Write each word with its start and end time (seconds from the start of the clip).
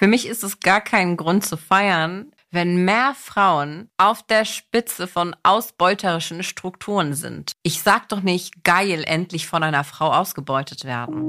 Für 0.00 0.06
mich 0.06 0.26
ist 0.26 0.42
es 0.44 0.60
gar 0.60 0.80
kein 0.80 1.18
Grund 1.18 1.44
zu 1.44 1.58
feiern, 1.58 2.32
wenn 2.50 2.86
mehr 2.86 3.14
Frauen 3.14 3.90
auf 3.98 4.22
der 4.22 4.46
Spitze 4.46 5.06
von 5.06 5.36
ausbeuterischen 5.42 6.42
Strukturen 6.42 7.12
sind. 7.12 7.52
Ich 7.62 7.82
sag 7.82 8.08
doch 8.08 8.22
nicht, 8.22 8.64
geil, 8.64 9.04
endlich 9.06 9.46
von 9.46 9.62
einer 9.62 9.84
Frau 9.84 10.10
ausgebeutet 10.10 10.86
werden. 10.86 11.20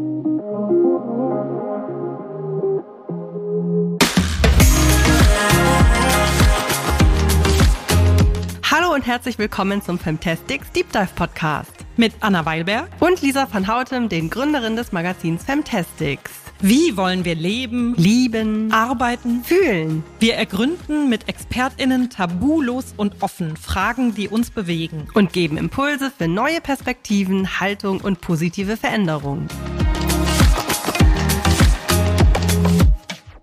Hallo 8.71 8.93
und 8.93 9.05
herzlich 9.05 9.37
willkommen 9.37 9.81
zum 9.81 9.99
Femtastics 9.99 10.71
Deep 10.71 10.93
Dive 10.93 11.09
Podcast. 11.13 11.73
Mit 11.97 12.13
Anna 12.21 12.45
Weilberg 12.45 12.89
und 13.01 13.21
Lisa 13.21 13.49
van 13.51 13.67
Hautem, 13.67 14.07
den 14.07 14.29
Gründerin 14.29 14.77
des 14.77 14.93
Magazins 14.93 15.43
Femtastics. 15.43 16.40
Wie 16.63 16.95
wollen 16.95 17.25
wir 17.25 17.33
leben, 17.33 17.95
lieben, 17.95 18.71
arbeiten, 18.71 19.43
fühlen? 19.43 20.03
Wir 20.19 20.35
ergründen 20.35 21.09
mit 21.09 21.27
ExpertInnen 21.27 22.11
tabulos 22.11 22.93
und 22.95 23.23
offen 23.23 23.57
Fragen, 23.57 24.13
die 24.13 24.27
uns 24.27 24.51
bewegen. 24.51 25.07
Und 25.15 25.33
geben 25.33 25.57
Impulse 25.57 26.11
für 26.15 26.27
neue 26.27 26.61
Perspektiven, 26.61 27.59
Haltung 27.59 27.99
und 27.99 28.21
positive 28.21 28.77
Veränderungen. 28.77 29.47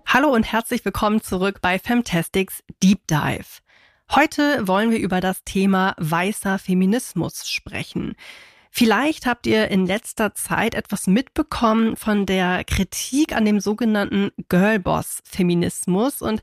Hallo 0.05 0.29
und 0.29 0.49
herzlich 0.49 0.85
willkommen 0.85 1.21
zurück 1.21 1.59
bei 1.61 1.77
Femtastics 1.77 2.63
Deep 2.81 3.05
Dive. 3.07 3.59
Heute 4.15 4.65
wollen 4.65 4.91
wir 4.91 4.99
über 4.99 5.19
das 5.19 5.43
Thema 5.43 5.93
weißer 5.97 6.57
Feminismus 6.57 7.49
sprechen. 7.49 8.15
Vielleicht 8.71 9.25
habt 9.25 9.47
ihr 9.47 9.69
in 9.69 9.85
letzter 9.85 10.35
Zeit 10.35 10.75
etwas 10.75 11.07
mitbekommen 11.07 11.95
von 11.95 12.25
der 12.25 12.63
Kritik 12.63 13.35
an 13.35 13.45
dem 13.45 13.59
sogenannten 13.59 14.31
Girlboss-Feminismus 14.47 16.21
und 16.21 16.41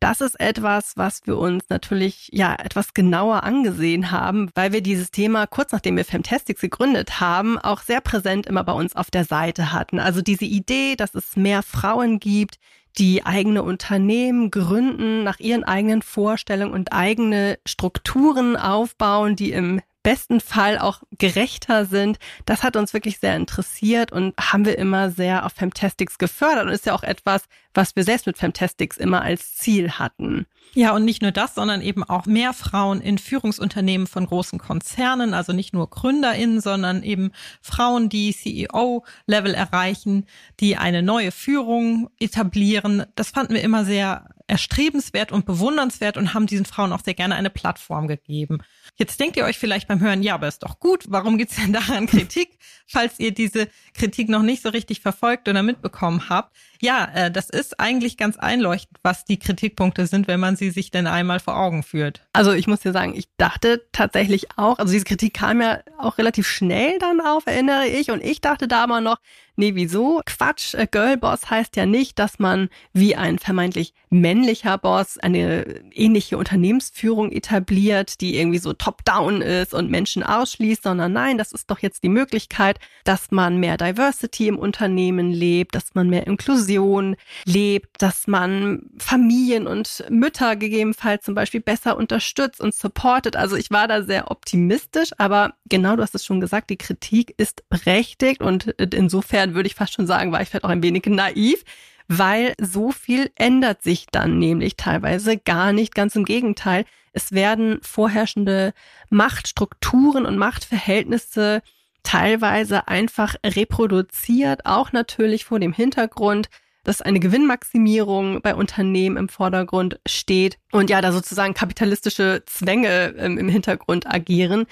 das 0.00 0.20
ist 0.20 0.38
etwas, 0.38 0.92
was 0.96 1.26
wir 1.26 1.38
uns 1.38 1.64
natürlich 1.68 2.28
ja 2.32 2.54
etwas 2.54 2.94
genauer 2.94 3.44
angesehen 3.44 4.10
haben, 4.10 4.50
weil 4.54 4.72
wir 4.72 4.82
dieses 4.82 5.10
Thema 5.10 5.46
kurz 5.46 5.72
nachdem 5.72 5.96
wir 5.96 6.04
Femtastics 6.04 6.60
gegründet 6.60 7.20
haben, 7.20 7.58
auch 7.58 7.80
sehr 7.80 8.00
präsent 8.00 8.46
immer 8.46 8.64
bei 8.64 8.72
uns 8.72 8.96
auf 8.96 9.10
der 9.10 9.24
Seite 9.24 9.72
hatten. 9.72 9.98
Also 9.98 10.22
diese 10.22 10.44
Idee, 10.44 10.96
dass 10.96 11.14
es 11.14 11.36
mehr 11.36 11.62
Frauen 11.62 12.20
gibt, 12.20 12.58
die 12.98 13.24
eigene 13.26 13.62
Unternehmen 13.62 14.50
gründen, 14.50 15.22
nach 15.24 15.38
ihren 15.40 15.64
eigenen 15.64 16.02
Vorstellungen 16.02 16.72
und 16.72 16.92
eigene 16.92 17.58
Strukturen 17.66 18.56
aufbauen, 18.56 19.36
die 19.36 19.52
im 19.52 19.80
besten 20.06 20.40
Fall 20.40 20.78
auch 20.78 21.02
gerechter 21.18 21.84
sind. 21.84 22.18
Das 22.44 22.62
hat 22.62 22.76
uns 22.76 22.94
wirklich 22.94 23.18
sehr 23.18 23.34
interessiert 23.34 24.12
und 24.12 24.34
haben 24.38 24.64
wir 24.64 24.78
immer 24.78 25.10
sehr 25.10 25.44
auf 25.44 25.52
Femtastics 25.54 26.16
gefördert 26.16 26.66
und 26.66 26.70
ist 26.70 26.86
ja 26.86 26.94
auch 26.94 27.02
etwas, 27.02 27.42
was 27.74 27.96
wir 27.96 28.04
selbst 28.04 28.24
mit 28.24 28.38
Femtastics 28.38 28.98
immer 28.98 29.22
als 29.22 29.56
Ziel 29.56 29.90
hatten. 29.90 30.46
Ja, 30.74 30.94
und 30.94 31.04
nicht 31.04 31.22
nur 31.22 31.32
das, 31.32 31.56
sondern 31.56 31.80
eben 31.80 32.04
auch 32.04 32.26
mehr 32.26 32.52
Frauen 32.52 33.00
in 33.00 33.18
Führungsunternehmen 33.18 34.06
von 34.06 34.26
großen 34.26 34.60
Konzernen, 34.60 35.34
also 35.34 35.52
nicht 35.52 35.74
nur 35.74 35.90
GründerInnen, 35.90 36.60
sondern 36.60 37.02
eben 37.02 37.32
Frauen, 37.60 38.08
die 38.08 38.32
CEO-Level 38.32 39.54
erreichen, 39.54 40.26
die 40.60 40.76
eine 40.76 41.02
neue 41.02 41.32
Führung 41.32 42.10
etablieren. 42.20 43.06
Das 43.16 43.30
fanden 43.30 43.54
wir 43.54 43.62
immer 43.62 43.84
sehr 43.84 44.28
erstrebenswert 44.48 45.32
und 45.32 45.44
bewundernswert 45.44 46.16
und 46.16 46.34
haben 46.34 46.46
diesen 46.46 46.66
Frauen 46.66 46.92
auch 46.92 47.02
sehr 47.02 47.14
gerne 47.14 47.34
eine 47.34 47.50
Plattform 47.50 48.06
gegeben. 48.06 48.58
Jetzt 48.96 49.18
denkt 49.18 49.36
ihr 49.36 49.44
euch 49.44 49.58
vielleicht 49.58 49.88
beim 49.88 50.00
Hören, 50.00 50.22
ja, 50.22 50.34
aber 50.34 50.48
ist 50.48 50.62
doch 50.62 50.78
gut, 50.78 51.04
warum 51.08 51.36
gibt's 51.36 51.56
denn 51.56 51.72
daran 51.72 52.06
Kritik, 52.06 52.58
falls 52.86 53.18
ihr 53.18 53.32
diese 53.32 53.68
Kritik 53.94 54.28
noch 54.28 54.42
nicht 54.42 54.62
so 54.62 54.68
richtig 54.68 55.00
verfolgt 55.00 55.48
oder 55.48 55.62
mitbekommen 55.62 56.28
habt? 56.28 56.56
Ja, 56.80 57.08
äh, 57.14 57.30
das 57.30 57.50
ist 57.50 57.80
eigentlich 57.80 58.16
ganz 58.16 58.36
einleuchtend, 58.36 58.98
was 59.02 59.24
die 59.24 59.38
Kritikpunkte 59.38 60.06
sind, 60.06 60.28
wenn 60.28 60.40
man 60.40 60.56
sie 60.56 60.70
sich 60.70 60.90
denn 60.90 61.06
einmal 61.06 61.40
vor 61.40 61.56
Augen 61.56 61.82
führt. 61.82 62.22
Also 62.32 62.52
ich 62.52 62.66
muss 62.66 62.80
dir 62.80 62.92
sagen, 62.92 63.14
ich 63.16 63.28
dachte 63.36 63.82
tatsächlich 63.92 64.48
auch, 64.56 64.78
also 64.78 64.92
diese 64.92 65.04
Kritik 65.04 65.34
kam 65.34 65.60
ja 65.60 65.80
auch 65.98 66.18
relativ 66.18 66.46
schnell 66.46 66.98
dann 66.98 67.20
auf, 67.20 67.46
erinnere 67.46 67.86
ich, 67.86 68.10
und 68.10 68.22
ich 68.22 68.40
dachte 68.40 68.68
da 68.68 68.84
immer 68.84 69.00
noch, 69.00 69.18
nee, 69.56 69.74
wieso? 69.74 70.20
Quatsch, 70.26 70.74
äh, 70.74 70.86
Girlboss 70.90 71.50
heißt 71.50 71.76
ja 71.76 71.86
nicht, 71.86 72.18
dass 72.18 72.38
man 72.38 72.68
wie 72.92 73.16
ein 73.16 73.38
vermeintlich 73.38 73.94
männlicher 74.10 74.78
Boss 74.78 75.18
eine 75.18 75.64
ähnliche 75.92 76.38
Unternehmensführung 76.38 77.32
etabliert, 77.32 78.20
die 78.20 78.38
irgendwie 78.38 78.58
so 78.58 78.72
top-down 78.72 79.42
ist 79.42 79.74
und 79.74 79.90
Menschen 79.90 80.22
ausschließt, 80.22 80.82
sondern 80.84 81.12
nein, 81.12 81.38
das 81.38 81.52
ist 81.52 81.70
doch 81.70 81.80
jetzt 81.80 82.02
die 82.02 82.08
Möglichkeit, 82.08 82.78
dass 83.04 83.30
man 83.30 83.58
mehr 83.58 83.76
Diversity 83.76 84.48
im 84.48 84.58
Unternehmen 84.58 85.32
lebt, 85.32 85.74
dass 85.74 85.94
man 85.94 86.08
mehr 86.08 86.26
Inklusion 86.66 87.16
lebt, 87.44 88.02
dass 88.02 88.26
man 88.26 88.82
Familien 88.98 89.66
und 89.66 90.04
Mütter 90.10 90.56
gegebenenfalls 90.56 91.24
zum 91.24 91.34
Beispiel 91.34 91.60
besser 91.60 91.96
unterstützt 91.96 92.60
und 92.60 92.74
supportet. 92.74 93.36
Also 93.36 93.56
ich 93.56 93.70
war 93.70 93.88
da 93.88 94.02
sehr 94.02 94.30
optimistisch, 94.30 95.10
aber 95.18 95.54
genau, 95.68 95.96
du 95.96 96.02
hast 96.02 96.14
es 96.14 96.24
schon 96.24 96.40
gesagt, 96.40 96.70
die 96.70 96.76
Kritik 96.76 97.34
ist 97.38 97.68
berechtigt 97.68 98.42
und 98.42 98.66
insofern 98.66 99.54
würde 99.54 99.68
ich 99.68 99.74
fast 99.74 99.94
schon 99.94 100.06
sagen, 100.06 100.32
war 100.32 100.42
ich 100.42 100.48
vielleicht 100.48 100.64
auch 100.64 100.70
ein 100.70 100.82
wenig 100.82 101.06
naiv 101.06 101.62
weil 102.08 102.54
so 102.60 102.92
viel 102.92 103.32
ändert 103.34 103.82
sich 103.82 104.06
dann 104.12 104.38
nämlich 104.38 104.76
teilweise 104.76 105.38
gar 105.38 105.72
nicht. 105.72 105.92
Ganz 105.92 106.14
im 106.14 106.24
Gegenteil, 106.24 106.84
es 107.12 107.32
werden 107.32 107.80
vorherrschende 107.82 108.74
Machtstrukturen 109.10 110.24
und 110.24 110.38
Machtverhältnisse 110.38 111.62
teilweise 112.06 112.86
einfach 112.86 113.34
reproduziert, 113.44 114.64
auch 114.64 114.92
natürlich 114.92 115.44
vor 115.44 115.58
dem 115.58 115.72
Hintergrund, 115.72 116.48
dass 116.84 117.02
eine 117.02 117.18
Gewinnmaximierung 117.18 118.40
bei 118.42 118.54
Unternehmen 118.54 119.16
im 119.16 119.28
Vordergrund 119.28 119.98
steht 120.06 120.56
und 120.70 120.88
ja, 120.88 121.00
da 121.00 121.10
sozusagen 121.10 121.52
kapitalistische 121.52 122.44
Zwänge 122.46 123.14
ähm, 123.18 123.38
im 123.38 123.48
Hintergrund 123.48 124.06
agieren, 124.06 124.66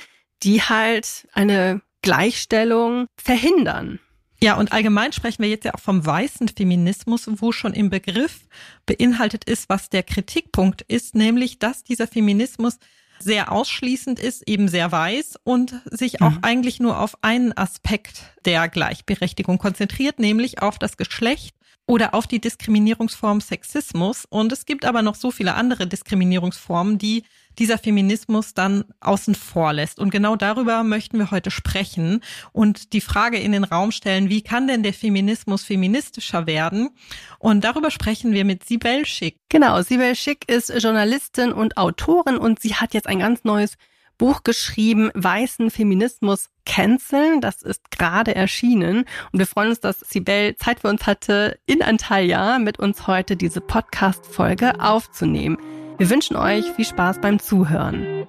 die 0.44 0.62
halt 0.62 1.26
eine 1.32 1.80
Gleichstellung 2.02 3.08
verhindern. 3.16 3.98
Ja, 4.40 4.56
und 4.56 4.72
allgemein 4.72 5.12
sprechen 5.12 5.42
wir 5.42 5.48
jetzt 5.48 5.64
ja 5.64 5.74
auch 5.74 5.80
vom 5.80 6.06
weißen 6.06 6.48
Feminismus, 6.48 7.28
wo 7.40 7.50
schon 7.50 7.72
im 7.72 7.90
Begriff 7.90 8.42
beinhaltet 8.86 9.44
ist, 9.44 9.68
was 9.68 9.90
der 9.90 10.04
Kritikpunkt 10.04 10.82
ist, 10.82 11.16
nämlich, 11.16 11.58
dass 11.58 11.82
dieser 11.82 12.06
Feminismus 12.06 12.78
sehr 13.24 13.50
ausschließend 13.50 14.20
ist, 14.20 14.46
eben 14.46 14.68
sehr 14.68 14.92
weiß 14.92 15.38
und 15.42 15.80
sich 15.90 16.20
auch 16.20 16.32
mhm. 16.32 16.38
eigentlich 16.42 16.78
nur 16.78 17.00
auf 17.00 17.16
einen 17.22 17.56
Aspekt 17.56 18.22
der 18.44 18.68
Gleichberechtigung 18.68 19.58
konzentriert, 19.58 20.18
nämlich 20.18 20.62
auf 20.62 20.78
das 20.78 20.96
Geschlecht 20.96 21.56
oder 21.86 22.14
auf 22.14 22.26
die 22.26 22.40
Diskriminierungsform 22.40 23.40
Sexismus. 23.40 24.26
Und 24.28 24.52
es 24.52 24.66
gibt 24.66 24.84
aber 24.84 25.02
noch 25.02 25.14
so 25.14 25.30
viele 25.30 25.54
andere 25.54 25.86
Diskriminierungsformen, 25.86 26.98
die 26.98 27.24
dieser 27.58 27.78
Feminismus 27.78 28.54
dann 28.54 28.84
außen 29.00 29.34
vor 29.34 29.72
lässt. 29.72 29.98
Und 29.98 30.10
genau 30.10 30.36
darüber 30.36 30.82
möchten 30.82 31.18
wir 31.18 31.30
heute 31.30 31.50
sprechen 31.50 32.20
und 32.52 32.92
die 32.92 33.00
Frage 33.00 33.38
in 33.38 33.52
den 33.52 33.64
Raum 33.64 33.92
stellen, 33.92 34.28
wie 34.28 34.42
kann 34.42 34.66
denn 34.66 34.82
der 34.82 34.94
Feminismus 34.94 35.64
feministischer 35.64 36.46
werden? 36.46 36.90
Und 37.38 37.64
darüber 37.64 37.90
sprechen 37.90 38.32
wir 38.32 38.44
mit 38.44 38.64
Sibel 38.64 39.06
Schick. 39.06 39.38
Genau, 39.48 39.82
Sibel 39.82 40.14
Schick 40.14 40.48
ist 40.48 40.72
Journalistin 40.82 41.52
und 41.52 41.76
Autorin 41.76 42.36
und 42.36 42.60
sie 42.60 42.74
hat 42.74 42.94
jetzt 42.94 43.06
ein 43.06 43.18
ganz 43.18 43.44
neues 43.44 43.76
Buch 44.18 44.44
geschrieben, 44.44 45.10
Weißen 45.14 45.70
Feminismus 45.70 46.48
canceln. 46.64 47.40
Das 47.40 47.62
ist 47.62 47.90
gerade 47.90 48.34
erschienen. 48.34 49.04
Und 49.32 49.38
wir 49.38 49.46
freuen 49.46 49.70
uns, 49.70 49.80
dass 49.80 50.00
Sibel 50.00 50.56
Zeit 50.56 50.80
für 50.80 50.88
uns 50.88 51.06
hatte, 51.06 51.58
in 51.66 51.82
Antalya 51.82 52.58
mit 52.58 52.78
uns 52.78 53.06
heute 53.06 53.36
diese 53.36 53.60
Podcast-Folge 53.60 54.80
aufzunehmen. 54.80 55.58
Wir 55.96 56.10
wünschen 56.10 56.36
euch 56.36 56.64
viel 56.72 56.84
Spaß 56.84 57.20
beim 57.20 57.38
Zuhören. 57.38 58.26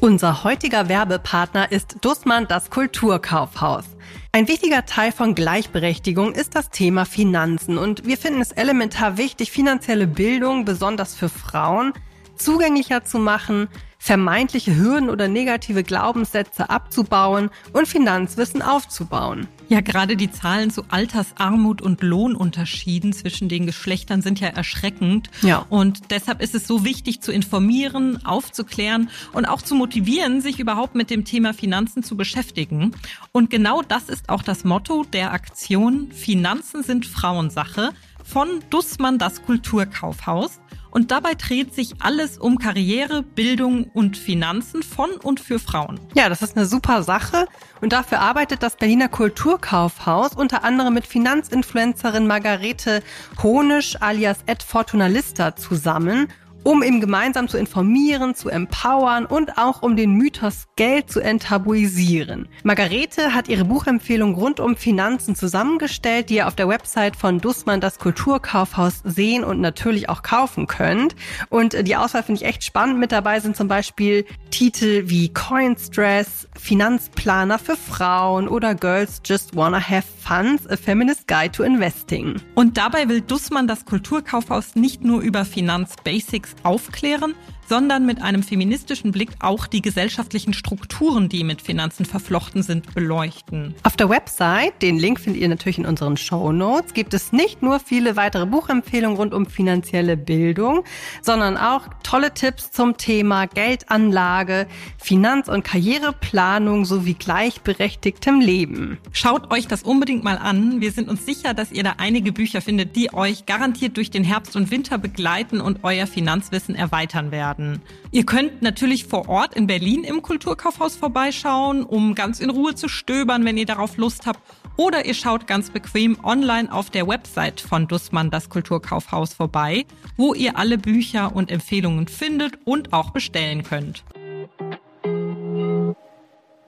Unser 0.00 0.42
heutiger 0.42 0.88
Werbepartner 0.88 1.70
ist 1.70 1.98
Dussmann 2.00 2.48
das 2.48 2.70
Kulturkaufhaus. 2.70 3.84
Ein 4.32 4.48
wichtiger 4.48 4.84
Teil 4.84 5.12
von 5.12 5.36
Gleichberechtigung 5.36 6.32
ist 6.32 6.56
das 6.56 6.70
Thema 6.70 7.04
Finanzen 7.04 7.78
und 7.78 8.04
wir 8.04 8.16
finden 8.16 8.40
es 8.40 8.50
elementar 8.50 9.16
wichtig, 9.16 9.52
finanzielle 9.52 10.08
Bildung, 10.08 10.64
besonders 10.64 11.14
für 11.14 11.28
Frauen, 11.28 11.92
zugänglicher 12.36 13.04
zu 13.04 13.18
machen, 13.18 13.68
vermeintliche 14.02 14.74
Hürden 14.74 15.10
oder 15.10 15.28
negative 15.28 15.84
Glaubenssätze 15.84 16.70
abzubauen 16.70 17.50
und 17.74 17.86
Finanzwissen 17.86 18.62
aufzubauen. 18.62 19.46
Ja, 19.68 19.82
gerade 19.82 20.16
die 20.16 20.32
Zahlen 20.32 20.70
zu 20.70 20.84
Altersarmut 20.88 21.82
und 21.82 22.02
Lohnunterschieden 22.02 23.12
zwischen 23.12 23.50
den 23.50 23.66
Geschlechtern 23.66 24.22
sind 24.22 24.40
ja 24.40 24.48
erschreckend. 24.48 25.30
Ja. 25.42 25.66
Und 25.68 26.10
deshalb 26.10 26.40
ist 26.40 26.54
es 26.54 26.66
so 26.66 26.82
wichtig 26.82 27.20
zu 27.20 27.30
informieren, 27.30 28.24
aufzuklären 28.24 29.10
und 29.34 29.44
auch 29.44 29.60
zu 29.60 29.74
motivieren, 29.74 30.40
sich 30.40 30.58
überhaupt 30.58 30.94
mit 30.94 31.10
dem 31.10 31.26
Thema 31.26 31.52
Finanzen 31.52 32.02
zu 32.02 32.16
beschäftigen. 32.16 32.92
Und 33.32 33.50
genau 33.50 33.82
das 33.82 34.08
ist 34.08 34.30
auch 34.30 34.42
das 34.42 34.64
Motto 34.64 35.04
der 35.04 35.32
Aktion 35.32 36.10
Finanzen 36.10 36.82
sind 36.82 37.04
Frauensache 37.04 37.90
von 38.24 38.48
Dussmann 38.70 39.18
das 39.18 39.42
Kulturkaufhaus. 39.42 40.58
Und 40.90 41.10
dabei 41.10 41.34
dreht 41.34 41.74
sich 41.74 41.94
alles 42.00 42.38
um 42.38 42.58
Karriere, 42.58 43.22
Bildung 43.22 43.84
und 43.84 44.16
Finanzen 44.16 44.82
von 44.82 45.10
und 45.10 45.40
für 45.40 45.58
Frauen. 45.58 46.00
Ja, 46.14 46.28
das 46.28 46.42
ist 46.42 46.56
eine 46.56 46.66
super 46.66 47.02
Sache. 47.02 47.46
Und 47.80 47.92
dafür 47.92 48.20
arbeitet 48.20 48.62
das 48.62 48.76
Berliner 48.76 49.08
Kulturkaufhaus 49.08 50.34
unter 50.34 50.64
anderem 50.64 50.94
mit 50.94 51.06
Finanzinfluencerin 51.06 52.26
Margarete 52.26 53.02
Honisch 53.42 53.96
alias 54.00 54.38
Ed 54.46 54.62
Fortunalista 54.62 55.56
zusammen 55.56 56.28
um 56.62 56.82
eben 56.82 57.00
gemeinsam 57.00 57.48
zu 57.48 57.56
informieren, 57.56 58.34
zu 58.34 58.48
empowern 58.48 59.26
und 59.26 59.58
auch 59.58 59.82
um 59.82 59.96
den 59.96 60.12
Mythos 60.12 60.66
Geld 60.76 61.10
zu 61.10 61.20
enttabuisieren. 61.20 62.48
Margarete 62.62 63.34
hat 63.34 63.48
ihre 63.48 63.64
Buchempfehlung 63.64 64.34
rund 64.34 64.60
um 64.60 64.76
Finanzen 64.76 65.34
zusammengestellt, 65.34 66.30
die 66.30 66.36
ihr 66.36 66.46
auf 66.46 66.54
der 66.54 66.68
Website 66.68 67.16
von 67.16 67.40
Dussmann 67.40 67.80
das 67.80 67.98
Kulturkaufhaus 67.98 69.00
sehen 69.04 69.44
und 69.44 69.60
natürlich 69.60 70.08
auch 70.08 70.22
kaufen 70.22 70.66
könnt. 70.66 71.16
Und 71.48 71.86
die 71.86 71.96
Auswahl 71.96 72.22
finde 72.22 72.42
ich 72.42 72.48
echt 72.48 72.64
spannend. 72.64 72.98
Mit 72.98 73.12
dabei 73.12 73.40
sind 73.40 73.56
zum 73.56 73.68
Beispiel 73.68 74.26
Titel 74.50 75.04
wie 75.06 75.32
Coinstress, 75.32 76.48
Finanzplaner 76.60 77.58
für 77.58 77.74
Frauen 77.74 78.46
oder 78.46 78.74
Girls 78.74 79.20
Just 79.24 79.56
Wanna 79.56 79.80
Have 79.80 80.06
Funds, 80.22 80.68
A 80.68 80.76
Feminist 80.76 81.26
Guide 81.26 81.50
to 81.50 81.64
Investing. 81.64 82.36
Und 82.54 82.76
dabei 82.76 83.08
will 83.08 83.22
Dussmann 83.22 83.66
das 83.66 83.86
Kulturkaufhaus 83.86 84.76
nicht 84.76 85.02
nur 85.02 85.20
über 85.20 85.44
Finanzbasics 85.44 86.54
aufklären, 86.62 87.34
sondern 87.70 88.04
mit 88.04 88.20
einem 88.20 88.42
feministischen 88.42 89.12
Blick 89.12 89.30
auch 89.38 89.68
die 89.68 89.80
gesellschaftlichen 89.80 90.54
Strukturen, 90.54 91.28
die 91.28 91.44
mit 91.44 91.62
Finanzen 91.62 92.04
verflochten 92.04 92.64
sind, 92.64 92.94
beleuchten. 92.96 93.76
Auf 93.84 93.96
der 93.96 94.08
Website, 94.08 94.82
den 94.82 94.98
Link 94.98 95.20
findet 95.20 95.40
ihr 95.40 95.48
natürlich 95.48 95.78
in 95.78 95.86
unseren 95.86 96.16
Show 96.16 96.50
Notes, 96.50 96.94
gibt 96.94 97.14
es 97.14 97.30
nicht 97.32 97.62
nur 97.62 97.78
viele 97.78 98.16
weitere 98.16 98.44
Buchempfehlungen 98.44 99.16
rund 99.16 99.32
um 99.32 99.46
finanzielle 99.46 100.16
Bildung, 100.16 100.82
sondern 101.22 101.56
auch 101.56 101.82
tolle 102.02 102.34
Tipps 102.34 102.72
zum 102.72 102.96
Thema 102.96 103.46
Geldanlage, 103.46 104.66
Finanz- 104.98 105.48
und 105.48 105.62
Karriereplanung 105.62 106.84
sowie 106.84 107.14
gleichberechtigtem 107.14 108.40
Leben. 108.40 108.98
Schaut 109.12 109.52
euch 109.52 109.68
das 109.68 109.84
unbedingt 109.84 110.24
mal 110.24 110.38
an. 110.38 110.80
Wir 110.80 110.90
sind 110.90 111.08
uns 111.08 111.24
sicher, 111.24 111.54
dass 111.54 111.70
ihr 111.70 111.84
da 111.84 111.94
einige 111.98 112.32
Bücher 112.32 112.62
findet, 112.62 112.96
die 112.96 113.14
euch 113.14 113.46
garantiert 113.46 113.96
durch 113.96 114.10
den 114.10 114.24
Herbst 114.24 114.56
und 114.56 114.72
Winter 114.72 114.98
begleiten 114.98 115.60
und 115.60 115.84
euer 115.84 116.08
Finanzwissen 116.08 116.74
erweitern 116.74 117.30
werden 117.30 117.59
werden. 117.60 117.82
Ihr 118.10 118.24
könnt 118.24 118.62
natürlich 118.62 119.04
vor 119.04 119.28
Ort 119.28 119.54
in 119.54 119.66
Berlin 119.66 120.04
im 120.04 120.22
Kulturkaufhaus 120.22 120.96
vorbeischauen, 120.96 121.84
um 121.84 122.14
ganz 122.14 122.40
in 122.40 122.50
Ruhe 122.50 122.74
zu 122.74 122.88
stöbern, 122.88 123.44
wenn 123.44 123.56
ihr 123.56 123.66
darauf 123.66 123.96
Lust 123.96 124.26
habt. 124.26 124.40
Oder 124.76 125.04
ihr 125.04 125.14
schaut 125.14 125.46
ganz 125.46 125.70
bequem 125.70 126.16
online 126.24 126.72
auf 126.72 126.90
der 126.90 127.06
Website 127.06 127.60
von 127.60 127.86
Dussmann 127.86 128.30
das 128.30 128.48
Kulturkaufhaus 128.48 129.34
vorbei, 129.34 129.84
wo 130.16 130.34
ihr 130.34 130.56
alle 130.56 130.78
Bücher 130.78 131.36
und 131.36 131.50
Empfehlungen 131.50 132.08
findet 132.08 132.58
und 132.64 132.92
auch 132.92 133.10
bestellen 133.10 133.62
könnt. 133.62 134.04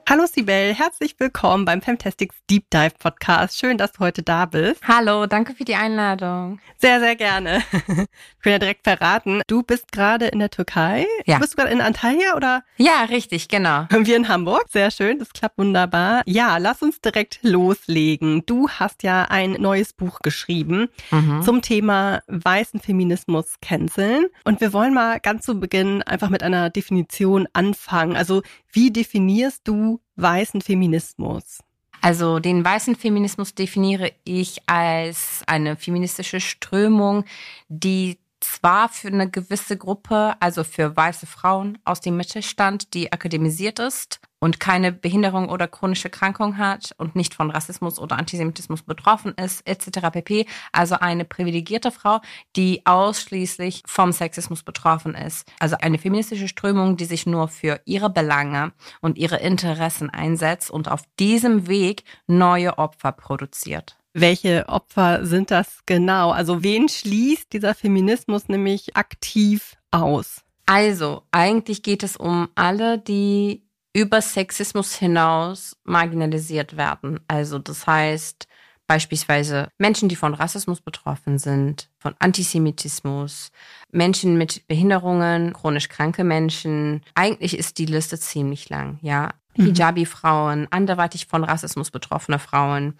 Hallo 0.09 0.25
Sibel, 0.31 0.73
herzlich 0.75 1.15
willkommen 1.17 1.63
beim 1.65 1.81
Fantastics 1.81 2.35
Deep 2.49 2.69
Dive 2.69 2.91
Podcast. 2.99 3.57
Schön, 3.57 3.77
dass 3.77 3.93
du 3.93 3.99
heute 4.01 4.21
da 4.21 4.45
bist. 4.45 4.81
Hallo, 4.85 5.25
danke 5.27 5.55
für 5.55 5.63
die 5.63 5.75
Einladung. 5.75 6.59
Sehr, 6.77 6.99
sehr 6.99 7.15
gerne. 7.15 7.63
Ich 8.43 8.45
will 8.45 8.51
ja 8.53 8.59
direkt 8.59 8.83
verraten, 8.83 9.41
du 9.47 9.63
bist 9.63 9.93
gerade 9.93 10.25
in 10.27 10.39
der 10.39 10.49
Türkei. 10.49 11.07
Ja. 11.25 11.37
Bist 11.39 11.53
du 11.53 11.55
gerade 11.55 11.71
in 11.71 11.79
Antalya 11.79 12.35
oder? 12.35 12.61
Ja, 12.75 13.05
richtig, 13.05 13.47
genau. 13.47 13.85
Wir 13.89 14.17
in 14.17 14.27
Hamburg. 14.27 14.65
Sehr 14.69 14.91
schön, 14.91 15.17
das 15.17 15.31
klappt 15.31 15.57
wunderbar. 15.57 16.23
Ja, 16.25 16.57
lass 16.57 16.81
uns 16.81 16.99
direkt 16.99 17.39
loslegen. 17.41 18.45
Du 18.45 18.67
hast 18.67 19.01
ja 19.03 19.23
ein 19.29 19.53
neues 19.53 19.93
Buch 19.93 20.19
geschrieben 20.21 20.89
Mhm. 21.11 21.41
zum 21.43 21.61
Thema 21.61 22.21
weißen 22.27 22.81
Feminismus 22.81 23.55
canceln. 23.61 24.25
Und 24.43 24.59
wir 24.59 24.73
wollen 24.73 24.93
mal 24.93 25.21
ganz 25.21 25.45
zu 25.45 25.57
Beginn 25.57 26.03
einfach 26.03 26.29
mit 26.29 26.43
einer 26.43 26.69
Definition 26.69 27.47
anfangen. 27.53 28.17
Also, 28.17 28.41
wie 28.73 28.91
definierst 28.91 29.61
du 29.67 30.01
weißen 30.15 30.61
Feminismus? 30.61 31.59
Also 32.01 32.39
den 32.39 32.65
weißen 32.65 32.95
Feminismus 32.95 33.55
definiere 33.55 34.11
ich 34.25 34.67
als 34.67 35.41
eine 35.47 35.77
feministische 35.77 36.41
Strömung, 36.41 37.23
die 37.69 38.19
zwar 38.41 38.89
für 38.89 39.07
eine 39.07 39.29
gewisse 39.29 39.77
Gruppe, 39.77 40.35
also 40.41 40.65
für 40.65 40.97
weiße 40.97 41.25
Frauen 41.25 41.77
aus 41.85 42.01
dem 42.01 42.17
Mittelstand, 42.17 42.93
die 42.93 43.13
akademisiert 43.13 43.79
ist 43.79 44.19
und 44.43 44.59
keine 44.59 44.91
Behinderung 44.91 45.47
oder 45.47 45.69
chronische 45.69 46.09
Krankung 46.09 46.57
hat 46.57 46.93
und 46.97 47.15
nicht 47.15 47.33
von 47.33 47.49
Rassismus 47.49 47.97
oder 47.97 48.17
Antisemitismus 48.17 48.81
betroffen 48.81 49.33
ist, 49.41 49.65
etc. 49.65 50.09
pp. 50.11 50.45
Also 50.73 50.95
eine 50.95 51.23
privilegierte 51.23 51.91
Frau, 51.91 52.19
die 52.57 52.85
ausschließlich 52.85 53.83
vom 53.85 54.11
Sexismus 54.11 54.63
betroffen 54.63 55.15
ist. 55.15 55.49
Also 55.59 55.77
eine 55.79 55.97
feministische 55.97 56.49
Strömung, 56.49 56.97
die 56.97 57.05
sich 57.05 57.25
nur 57.25 57.47
für 57.47 57.79
ihre 57.85 58.09
Belange 58.09 58.73
und 58.99 59.17
ihre 59.17 59.37
Interessen 59.37 60.09
einsetzt 60.09 60.69
und 60.69 60.91
auf 60.91 61.03
diesem 61.19 61.69
Weg 61.69 62.03
neue 62.27 62.77
Opfer 62.77 63.13
produziert. 63.13 63.95
Welche 64.11 64.67
Opfer 64.67 65.25
sind 65.25 65.51
das 65.51 65.79
genau? 65.85 66.31
Also, 66.31 66.63
wen 66.63 66.89
schließt 66.89 67.53
dieser 67.53 67.73
Feminismus 67.73 68.49
nämlich 68.49 68.97
aktiv 68.97 69.77
aus? 69.91 70.41
Also, 70.65 71.23
eigentlich 71.31 71.81
geht 71.81 72.03
es 72.03 72.17
um 72.17 72.49
alle, 72.55 72.99
die 72.99 73.63
über 73.93 74.21
Sexismus 74.21 74.95
hinaus 74.95 75.77
marginalisiert 75.83 76.75
werden. 76.75 77.19
Also, 77.27 77.59
das 77.59 77.85
heißt 77.87 78.47
beispielsweise 78.87 79.69
Menschen, 79.77 80.09
die 80.09 80.15
von 80.15 80.33
Rassismus 80.33 80.81
betroffen 80.81 81.37
sind, 81.37 81.89
von 81.99 82.15
Antisemitismus, 82.19 83.51
Menschen 83.91 84.37
mit 84.37 84.67
Behinderungen, 84.67 85.53
chronisch 85.53 85.89
kranke 85.89 86.23
Menschen. 86.23 87.01
Eigentlich 87.15 87.57
ist 87.57 87.77
die 87.77 87.85
Liste 87.85 88.19
ziemlich 88.19 88.69
lang, 88.69 88.99
ja. 89.01 89.29
Mhm. 89.55 89.65
Hijabi-Frauen, 89.65 90.67
anderweitig 90.71 91.27
von 91.27 91.43
Rassismus 91.43 91.91
betroffene 91.91 92.39
Frauen, 92.39 92.95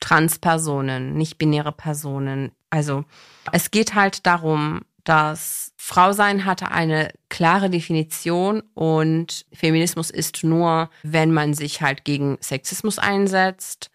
Transpersonen, 0.00 1.14
nicht-binäre 1.14 1.72
Personen. 1.72 2.52
Also 2.70 3.04
es 3.52 3.70
geht 3.70 3.94
halt 3.94 4.26
darum, 4.26 4.82
dass 5.06 5.72
Frau 5.76 6.12
sein 6.12 6.44
hatte 6.44 6.72
eine 6.72 7.10
klare 7.28 7.70
Definition 7.70 8.60
und 8.74 9.46
Feminismus 9.52 10.10
ist 10.10 10.42
nur, 10.42 10.90
wenn 11.04 11.32
man 11.32 11.54
sich 11.54 11.80
halt 11.80 12.04
gegen 12.04 12.38
Sexismus 12.40 12.98
einsetzt 12.98 13.90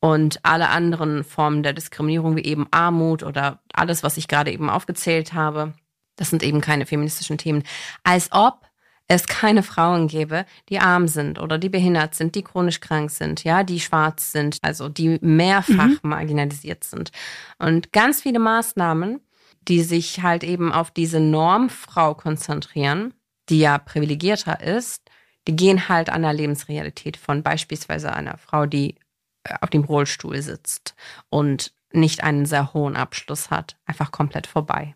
und 0.00 0.38
alle 0.44 0.68
anderen 0.68 1.24
Formen 1.24 1.62
der 1.62 1.72
Diskriminierung 1.72 2.36
wie 2.36 2.44
eben 2.44 2.66
Armut 2.70 3.22
oder 3.22 3.60
alles, 3.72 4.02
was 4.02 4.18
ich 4.18 4.28
gerade 4.28 4.52
eben 4.52 4.68
aufgezählt 4.68 5.32
habe, 5.32 5.72
das 6.16 6.28
sind 6.28 6.42
eben 6.42 6.60
keine 6.60 6.84
feministischen 6.84 7.38
Themen. 7.38 7.62
Als 8.04 8.30
ob 8.30 8.66
es 9.08 9.26
keine 9.26 9.62
Frauen 9.62 10.08
gäbe, 10.08 10.44
die 10.68 10.78
arm 10.78 11.08
sind 11.08 11.38
oder 11.38 11.56
die 11.56 11.70
behindert 11.70 12.14
sind, 12.14 12.34
die 12.34 12.42
chronisch 12.42 12.80
krank 12.80 13.10
sind, 13.10 13.44
ja, 13.44 13.64
die 13.64 13.80
schwarz 13.80 14.30
sind, 14.30 14.58
also 14.60 14.90
die 14.90 15.18
mehrfach 15.22 15.88
Mhm. 15.88 15.98
marginalisiert 16.02 16.84
sind. 16.84 17.12
Und 17.58 17.92
ganz 17.92 18.20
viele 18.20 18.38
Maßnahmen, 18.38 19.20
die 19.62 19.82
sich 19.82 20.22
halt 20.22 20.44
eben 20.44 20.72
auf 20.72 20.90
diese 20.90 21.20
Normfrau 21.20 22.14
konzentrieren, 22.14 23.14
die 23.48 23.60
ja 23.60 23.78
privilegierter 23.78 24.60
ist, 24.60 25.10
die 25.48 25.56
gehen 25.56 25.88
halt 25.88 26.10
an 26.10 26.22
der 26.22 26.32
Lebensrealität 26.32 27.16
von 27.16 27.42
beispielsweise 27.42 28.12
einer 28.12 28.38
Frau, 28.38 28.66
die 28.66 28.96
äh, 29.44 29.54
auf 29.60 29.70
dem 29.70 29.84
Rollstuhl 29.84 30.40
sitzt 30.42 30.94
und 31.28 31.72
nicht 31.92 32.22
einen 32.22 32.46
sehr 32.46 32.72
hohen 32.72 32.96
Abschluss 32.96 33.50
hat, 33.50 33.76
einfach 33.84 34.12
komplett 34.12 34.46
vorbei. 34.46 34.94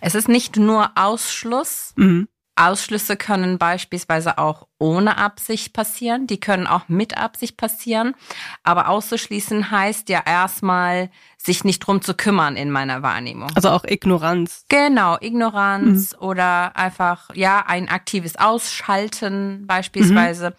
Es 0.00 0.14
ist 0.14 0.28
nicht 0.28 0.56
nur 0.56 0.92
Ausschluss, 0.96 1.92
Mhm. 1.96 2.28
Ausschlüsse 2.60 3.16
können 3.16 3.58
beispielsweise 3.58 4.38
auch 4.38 4.66
ohne 4.78 5.16
Absicht 5.18 5.72
passieren, 5.72 6.26
die 6.26 6.40
können 6.40 6.66
auch 6.66 6.88
mit 6.88 7.16
Absicht 7.16 7.56
passieren, 7.56 8.14
aber 8.62 8.88
auszuschließen 8.88 9.70
heißt 9.70 10.08
ja 10.08 10.22
erstmal, 10.24 11.10
sich 11.38 11.64
nicht 11.64 11.80
drum 11.80 12.02
zu 12.02 12.14
kümmern 12.14 12.56
in 12.56 12.70
meiner 12.70 13.02
Wahrnehmung. 13.02 13.50
Also 13.54 13.70
auch 13.70 13.84
Ignoranz. 13.84 14.64
Genau, 14.68 15.16
Ignoranz 15.20 16.14
oder 16.18 16.76
einfach, 16.76 17.30
ja, 17.34 17.64
ein 17.66 17.88
aktives 17.88 18.36
Ausschalten 18.36 19.66
beispielsweise. 19.66 20.54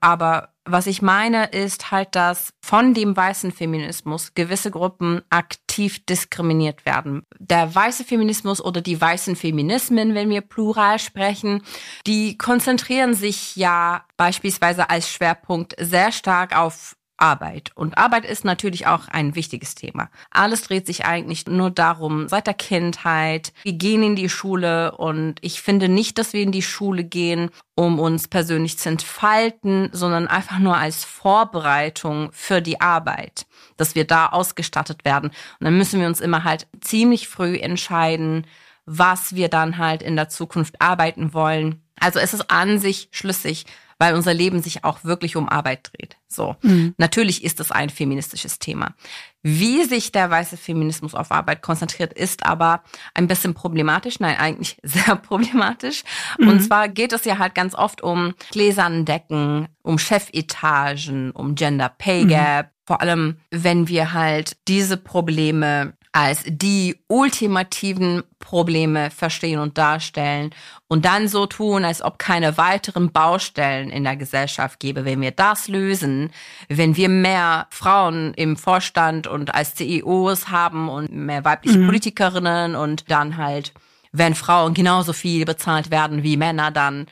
Aber 0.00 0.55
was 0.66 0.86
ich 0.86 1.00
meine, 1.00 1.46
ist 1.46 1.90
halt, 1.90 2.14
dass 2.14 2.50
von 2.60 2.92
dem 2.92 3.16
weißen 3.16 3.52
Feminismus 3.52 4.34
gewisse 4.34 4.70
Gruppen 4.70 5.22
aktiv 5.30 6.04
diskriminiert 6.04 6.84
werden. 6.84 7.22
Der 7.38 7.74
weiße 7.74 8.04
Feminismus 8.04 8.60
oder 8.62 8.80
die 8.80 9.00
weißen 9.00 9.36
Feminismen, 9.36 10.14
wenn 10.14 10.28
wir 10.28 10.40
plural 10.40 10.98
sprechen, 10.98 11.62
die 12.06 12.36
konzentrieren 12.36 13.14
sich 13.14 13.56
ja 13.56 14.04
beispielsweise 14.16 14.90
als 14.90 15.08
Schwerpunkt 15.08 15.74
sehr 15.78 16.10
stark 16.12 16.56
auf 16.56 16.95
Arbeit. 17.18 17.70
Und 17.74 17.98
Arbeit 17.98 18.24
ist 18.24 18.44
natürlich 18.44 18.86
auch 18.86 19.08
ein 19.08 19.34
wichtiges 19.34 19.74
Thema. 19.74 20.10
Alles 20.30 20.62
dreht 20.62 20.86
sich 20.86 21.04
eigentlich 21.04 21.46
nur 21.46 21.70
darum, 21.70 22.28
seit 22.28 22.46
der 22.46 22.54
Kindheit. 22.54 23.52
Wir 23.62 23.72
gehen 23.72 24.02
in 24.02 24.16
die 24.16 24.28
Schule 24.28 24.96
und 24.96 25.36
ich 25.40 25.62
finde 25.62 25.88
nicht, 25.88 26.18
dass 26.18 26.32
wir 26.32 26.42
in 26.42 26.52
die 26.52 26.62
Schule 26.62 27.04
gehen, 27.04 27.50
um 27.74 27.98
uns 27.98 28.28
persönlich 28.28 28.78
zu 28.78 28.88
entfalten, 28.88 29.88
sondern 29.92 30.28
einfach 30.28 30.58
nur 30.58 30.76
als 30.76 31.04
Vorbereitung 31.04 32.30
für 32.32 32.60
die 32.60 32.80
Arbeit, 32.80 33.46
dass 33.76 33.94
wir 33.94 34.06
da 34.06 34.26
ausgestattet 34.26 35.04
werden. 35.04 35.30
Und 35.30 35.64
dann 35.64 35.76
müssen 35.76 36.00
wir 36.00 36.06
uns 36.06 36.20
immer 36.20 36.44
halt 36.44 36.66
ziemlich 36.80 37.28
früh 37.28 37.56
entscheiden, 37.56 38.46
was 38.86 39.34
wir 39.34 39.48
dann 39.48 39.78
halt 39.78 40.02
in 40.02 40.16
der 40.16 40.28
Zukunft 40.28 40.80
arbeiten 40.80 41.34
wollen. 41.34 41.82
Also 41.98 42.18
es 42.18 42.34
ist 42.34 42.50
an 42.50 42.78
sich 42.78 43.08
schlüssig, 43.10 43.66
weil 43.98 44.14
unser 44.14 44.34
Leben 44.34 44.62
sich 44.62 44.84
auch 44.84 45.04
wirklich 45.04 45.36
um 45.36 45.48
Arbeit 45.48 45.90
dreht. 45.92 46.16
So. 46.28 46.56
Mhm. 46.62 46.94
Natürlich 46.98 47.44
ist 47.44 47.60
es 47.60 47.70
ein 47.70 47.88
feministisches 47.90 48.58
Thema. 48.58 48.94
Wie 49.42 49.84
sich 49.84 50.12
der 50.12 50.30
weiße 50.30 50.56
Feminismus 50.56 51.14
auf 51.14 51.30
Arbeit 51.32 51.62
konzentriert, 51.62 52.12
ist 52.12 52.44
aber 52.44 52.82
ein 53.14 53.26
bisschen 53.26 53.54
problematisch. 53.54 54.20
Nein, 54.20 54.36
eigentlich 54.36 54.76
sehr 54.82 55.16
problematisch. 55.16 56.02
Mhm. 56.38 56.48
Und 56.48 56.60
zwar 56.60 56.88
geht 56.88 57.12
es 57.12 57.24
ja 57.24 57.38
halt 57.38 57.54
ganz 57.54 57.74
oft 57.74 58.02
um 58.02 58.34
gläsernen 58.50 59.04
Decken, 59.04 59.68
um 59.82 59.98
Chefetagen, 59.98 61.30
um 61.30 61.54
Gender 61.54 61.88
Pay 61.88 62.24
mhm. 62.24 62.28
Gap. 62.28 62.66
Mhm. 62.66 62.70
Vor 62.86 63.00
allem, 63.00 63.36
wenn 63.50 63.88
wir 63.88 64.12
halt 64.12 64.56
diese 64.68 64.96
Probleme 64.96 65.94
als 66.16 66.44
die 66.46 66.96
ultimativen 67.08 68.22
Probleme 68.38 69.10
verstehen 69.10 69.58
und 69.58 69.76
darstellen 69.76 70.48
und 70.88 71.04
dann 71.04 71.28
so 71.28 71.44
tun, 71.44 71.84
als 71.84 72.00
ob 72.00 72.18
keine 72.18 72.56
weiteren 72.56 73.12
Baustellen 73.12 73.90
in 73.90 74.02
der 74.02 74.16
Gesellschaft 74.16 74.80
gäbe. 74.80 75.04
Wenn 75.04 75.20
wir 75.20 75.32
das 75.32 75.68
lösen, 75.68 76.30
wenn 76.70 76.96
wir 76.96 77.10
mehr 77.10 77.66
Frauen 77.68 78.32
im 78.32 78.56
Vorstand 78.56 79.26
und 79.26 79.54
als 79.54 79.74
CEOs 79.74 80.48
haben 80.48 80.88
und 80.88 81.12
mehr 81.12 81.44
weibliche 81.44 81.76
mhm. 81.76 81.86
Politikerinnen 81.86 82.76
und 82.76 83.10
dann 83.10 83.36
halt, 83.36 83.74
wenn 84.10 84.34
Frauen 84.34 84.72
genauso 84.72 85.12
viel 85.12 85.44
bezahlt 85.44 85.90
werden 85.90 86.22
wie 86.22 86.38
Männer, 86.38 86.70
dann 86.70 87.08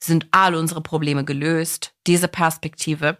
sind 0.00 0.26
alle 0.32 0.58
unsere 0.58 0.80
Probleme 0.80 1.24
gelöst. 1.24 1.92
Diese 2.08 2.26
Perspektive 2.26 3.18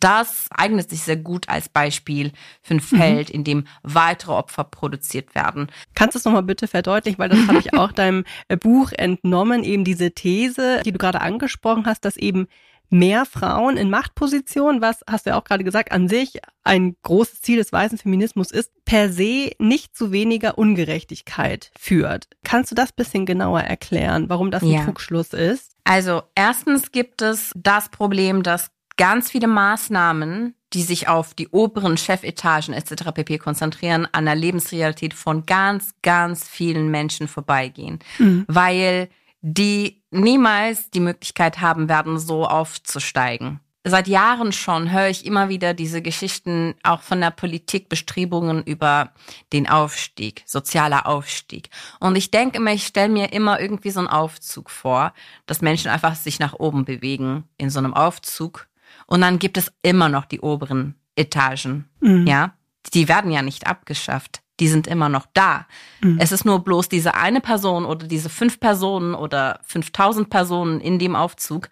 das 0.00 0.46
eignet 0.50 0.90
sich 0.90 1.02
sehr 1.02 1.16
gut 1.16 1.48
als 1.48 1.68
Beispiel 1.68 2.32
für 2.62 2.74
ein 2.74 2.76
mhm. 2.76 2.96
Feld, 2.96 3.28
mhm. 3.28 3.34
in 3.34 3.44
dem 3.44 3.66
weitere 3.82 4.32
Opfer 4.32 4.64
produziert 4.64 5.34
werden. 5.34 5.68
Kannst 5.94 6.14
du 6.14 6.18
es 6.18 6.24
nochmal 6.24 6.42
bitte 6.42 6.66
verdeutlichen, 6.66 7.18
weil 7.18 7.28
das 7.28 7.46
habe 7.46 7.58
ich 7.58 7.74
auch 7.74 7.92
deinem 7.92 8.24
äh, 8.48 8.56
Buch 8.56 8.92
entnommen, 8.92 9.64
eben 9.64 9.84
diese 9.84 10.12
These, 10.12 10.82
die 10.84 10.92
du 10.92 10.98
gerade 10.98 11.20
angesprochen 11.20 11.86
hast, 11.86 12.04
dass 12.04 12.16
eben 12.16 12.46
mehr 12.92 13.24
Frauen 13.24 13.76
in 13.76 13.90
Machtpositionen, 13.90 14.82
was 14.82 15.00
hast 15.08 15.24
du 15.24 15.30
ja 15.30 15.38
auch 15.38 15.44
gerade 15.44 15.64
gesagt, 15.64 15.92
an 15.92 16.08
sich 16.08 16.40
ein 16.62 16.94
großes 17.02 17.40
Ziel 17.40 17.56
des 17.56 17.72
weißen 17.72 17.98
Feminismus 17.98 18.50
ist, 18.50 18.70
per 18.84 19.10
se 19.10 19.52
nicht 19.58 19.96
zu 19.96 20.12
weniger 20.12 20.58
Ungerechtigkeit 20.58 21.72
führt. 21.78 22.28
Kannst 22.44 22.70
du 22.70 22.74
das 22.74 22.92
bisschen 22.92 23.24
genauer 23.24 23.62
erklären, 23.62 24.28
warum 24.28 24.50
das 24.50 24.62
ein 24.62 24.68
ja. 24.68 24.84
Trugschluss 24.84 25.32
ist? 25.32 25.72
Also 25.84 26.22
erstens 26.34 26.92
gibt 26.92 27.22
es 27.22 27.50
das 27.56 27.88
Problem, 27.88 28.42
dass 28.42 28.70
ganz 28.96 29.30
viele 29.30 29.48
Maßnahmen, 29.48 30.54
die 30.72 30.82
sich 30.82 31.08
auf 31.08 31.34
die 31.34 31.48
oberen 31.48 31.96
Chefetagen 31.96 32.74
etc. 32.74 33.12
pp. 33.14 33.38
konzentrieren, 33.38 34.08
an 34.12 34.24
der 34.24 34.34
Lebensrealität 34.34 35.14
von 35.14 35.46
ganz, 35.46 35.94
ganz 36.02 36.48
vielen 36.48 36.90
Menschen 36.90 37.28
vorbeigehen, 37.28 37.98
mhm. 38.18 38.44
weil 38.48 39.08
die 39.42 40.02
niemals 40.10 40.90
die 40.90 41.00
Möglichkeit 41.00 41.60
haben 41.60 41.88
werden, 41.88 42.18
so 42.18 42.46
aufzusteigen. 42.46 43.60
Seit 43.84 44.06
Jahren 44.06 44.52
schon 44.52 44.92
höre 44.92 45.08
ich 45.08 45.26
immer 45.26 45.48
wieder 45.48 45.74
diese 45.74 46.02
Geschichten 46.02 46.76
auch 46.84 47.02
von 47.02 47.20
der 47.20 47.32
Politik, 47.32 47.88
Bestrebungen 47.88 48.62
über 48.62 49.10
den 49.52 49.68
Aufstieg, 49.68 50.44
sozialer 50.46 51.06
Aufstieg. 51.08 51.68
Und 51.98 52.14
ich 52.14 52.30
denke 52.30 52.58
immer, 52.58 52.72
ich 52.72 52.86
stelle 52.86 53.08
mir 53.08 53.32
immer 53.32 53.58
irgendwie 53.60 53.90
so 53.90 53.98
einen 53.98 54.08
Aufzug 54.08 54.70
vor, 54.70 55.12
dass 55.46 55.62
Menschen 55.62 55.90
einfach 55.90 56.14
sich 56.14 56.38
nach 56.38 56.52
oben 56.52 56.84
bewegen 56.84 57.42
in 57.58 57.70
so 57.70 57.80
einem 57.80 57.92
Aufzug 57.92 58.68
und 59.06 59.20
dann 59.20 59.38
gibt 59.38 59.56
es 59.56 59.72
immer 59.82 60.08
noch 60.08 60.24
die 60.24 60.40
oberen 60.40 60.94
Etagen. 61.16 61.88
Mhm. 62.00 62.26
Ja, 62.26 62.54
die 62.94 63.08
werden 63.08 63.30
ja 63.30 63.42
nicht 63.42 63.66
abgeschafft. 63.66 64.40
Die 64.60 64.68
sind 64.68 64.86
immer 64.86 65.08
noch 65.08 65.26
da. 65.34 65.66
Mhm. 66.02 66.18
Es 66.20 66.30
ist 66.30 66.44
nur 66.44 66.62
bloß 66.62 66.88
diese 66.88 67.14
eine 67.14 67.40
Person 67.40 67.84
oder 67.84 68.06
diese 68.06 68.28
fünf 68.28 68.60
Personen 68.60 69.14
oder 69.14 69.60
5000 69.64 70.30
Personen 70.30 70.80
in 70.80 70.98
dem 70.98 71.16
Aufzug, 71.16 71.68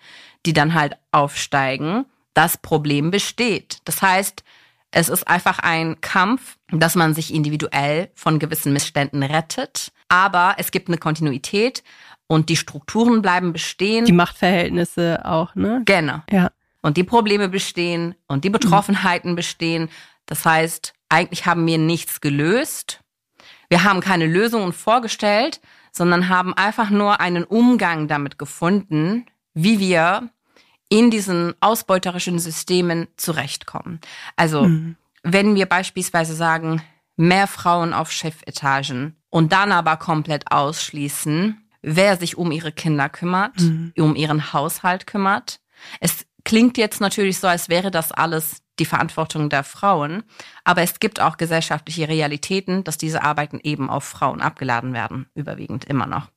die 0.46 0.52
dann 0.52 0.75
halt 0.75 0.96
aufsteigen. 1.12 2.06
Das 2.34 2.56
Problem 2.56 3.10
besteht. 3.10 3.78
Das 3.84 4.02
heißt, 4.02 4.42
es 4.92 5.08
ist 5.08 5.28
einfach 5.28 5.60
ein 5.60 6.00
Kampf, 6.00 6.56
dass 6.72 6.96
man 6.96 7.14
sich 7.14 7.32
individuell 7.32 8.10
von 8.14 8.38
gewissen 8.38 8.72
Missständen 8.72 9.22
rettet. 9.22 9.92
Aber 10.08 10.54
es 10.58 10.70
gibt 10.70 10.88
eine 10.88 10.99
Kontinuität 10.99 11.84
und 12.26 12.49
die 12.49 12.56
Strukturen 12.56 13.22
bleiben 13.22 13.52
bestehen. 13.52 14.04
Die 14.04 14.12
Machtverhältnisse 14.12 15.25
auch, 15.25 15.54
ne? 15.54 15.82
Genau. 15.84 16.22
Ja 16.30 16.50
und 16.82 16.96
die 16.96 17.04
Probleme 17.04 17.49
bestehen 17.49 18.14
und 18.26 18.44
die 18.44 18.50
Betroffenheiten 18.50 19.37
bestehen. 19.37 19.88
Das 20.26 20.44
heißt, 20.44 20.94
eigentlich 21.08 21.46
haben 21.46 21.66
wir 21.66 21.78
nichts 21.78 22.20
gelöst. 22.20 23.00
Wir 23.68 23.84
haben 23.84 24.00
keine 24.00 24.26
Lösungen 24.26 24.72
vorgestellt, 24.72 25.60
sondern 25.92 26.28
haben 26.28 26.54
einfach 26.54 26.90
nur 26.90 27.20
einen 27.20 27.44
Umgang 27.44 28.08
damit 28.08 28.38
gefunden, 28.38 29.26
wie 29.54 29.78
wir 29.80 30.30
in 30.88 31.10
diesen 31.10 31.54
ausbeuterischen 31.60 32.38
Systemen 32.38 33.08
zurechtkommen. 33.16 34.00
Also, 34.37 34.64
mhm. 34.64 34.96
wenn 35.22 35.54
wir 35.54 35.66
beispielsweise 35.66 36.34
sagen, 36.34 36.82
mehr 37.16 37.46
Frauen 37.46 37.92
auf 37.92 38.10
Chefetagen 38.10 39.16
und 39.28 39.52
dann 39.52 39.72
aber 39.72 39.96
komplett 39.96 40.50
ausschließen, 40.50 41.64
wer 41.82 42.16
sich 42.16 42.37
um 42.37 42.50
ihre 42.50 42.72
Kinder 42.72 43.08
kümmert, 43.08 43.60
mhm. 43.60 43.92
um 43.99 44.16
ihren 44.16 44.52
Haushalt 44.52 45.06
kümmert. 45.06 45.60
Es 46.00 46.26
klingt 46.44 46.78
jetzt 46.78 47.00
natürlich 47.00 47.38
so, 47.38 47.49
als 47.49 47.68
wäre 47.68 47.90
das 47.90 48.12
alles 48.12 48.62
die 48.78 48.85
Verantwortung 48.87 49.50
der 49.50 49.62
Frauen, 49.62 50.23
aber 50.64 50.82
es 50.82 51.00
gibt 51.00 51.20
auch 51.20 51.37
gesellschaftliche 51.37 52.09
Realitäten, 52.09 52.82
dass 52.82 52.99
diese 52.99 53.23
Arbeiten 53.23 53.61
eben 53.62 53.90
auf 53.90 54.04
Frauen 54.04 54.40
abgeladen 54.40 54.92
werden, 54.94 55.26
überwiegend 55.35 55.85
immer 55.85 56.06
noch. 56.06 56.28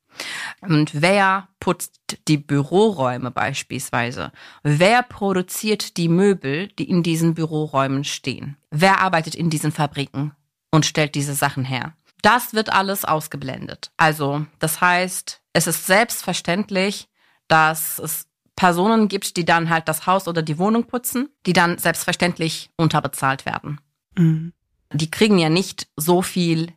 Und 0.62 1.02
wer 1.02 1.48
putzt 1.60 2.00
die 2.28 2.38
Büroräume 2.38 3.32
beispielsweise? 3.32 4.32
Wer 4.62 5.02
produziert 5.04 5.98
die 5.98 6.10
Möbel, 6.10 6.68
die 6.68 6.90
in 6.90 7.02
diesen 7.04 7.34
Büroräumen 7.34 8.04
stehen? 8.04 8.58
Wer 8.70 9.02
arbeitet 9.02 9.36
in 9.36 9.50
diesen 9.50 9.72
Fabriken 9.72 10.34
und 10.72 10.86
stellt 10.86 11.16
diese 11.16 11.34
Sachen 11.34 11.66
her? 11.66 11.94
Das 12.22 12.54
wird 12.54 12.72
alles 12.72 13.04
ausgeblendet. 13.06 13.92
Also, 13.98 14.46
das 14.60 14.80
heißt, 14.80 15.42
es 15.54 15.68
ist 15.68 15.86
selbstverständlich, 15.88 17.10
dass 17.48 18.00
es 18.00 18.28
Personen 18.56 19.08
gibt, 19.08 19.38
die 19.38 19.46
dann 19.46 19.70
halt 19.70 19.88
das 19.88 20.06
Haus 20.08 20.28
oder 20.28 20.42
die 20.42 20.58
Wohnung 20.58 20.86
putzen, 20.86 21.30
die 21.46 21.54
dann 21.54 21.78
selbstverständlich 21.78 22.70
unterbezahlt 22.78 23.46
werden. 23.46 23.80
Mhm. 24.16 24.54
Die 24.92 25.10
kriegen 25.10 25.40
ja 25.40 25.50
nicht 25.50 25.88
so 25.96 26.22
viel 26.22 26.72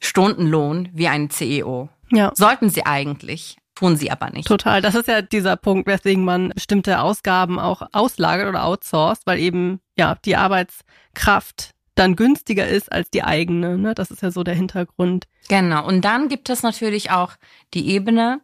Stundenlohn 0.00 0.90
wie 0.92 1.08
ein 1.08 1.30
CEO. 1.30 1.88
Ja. 2.10 2.30
Sollten 2.34 2.68
sie 2.68 2.84
eigentlich, 2.84 3.56
tun 3.74 3.96
sie 3.96 4.10
aber 4.10 4.30
nicht. 4.30 4.48
Total. 4.48 4.82
Das 4.82 4.94
ist 4.94 5.08
ja 5.08 5.22
dieser 5.22 5.56
Punkt, 5.56 5.86
weswegen 5.86 6.24
man 6.24 6.50
bestimmte 6.50 7.00
Ausgaben 7.00 7.58
auch 7.58 7.82
auslagert 7.92 8.48
oder 8.48 8.64
outsourced, 8.64 9.26
weil 9.26 9.38
eben 9.38 9.80
ja 9.96 10.16
die 10.24 10.36
Arbeitskraft 10.36 11.70
dann 11.94 12.16
günstiger 12.16 12.66
ist 12.66 12.92
als 12.92 13.10
die 13.10 13.24
eigene. 13.24 13.78
Ne? 13.78 13.94
Das 13.94 14.10
ist 14.10 14.22
ja 14.22 14.30
so 14.30 14.42
der 14.42 14.54
Hintergrund. 14.54 15.26
Genau. 15.48 15.86
Und 15.86 16.02
dann 16.02 16.28
gibt 16.28 16.50
es 16.50 16.62
natürlich 16.62 17.10
auch 17.10 17.32
die 17.72 17.88
Ebene, 17.88 18.40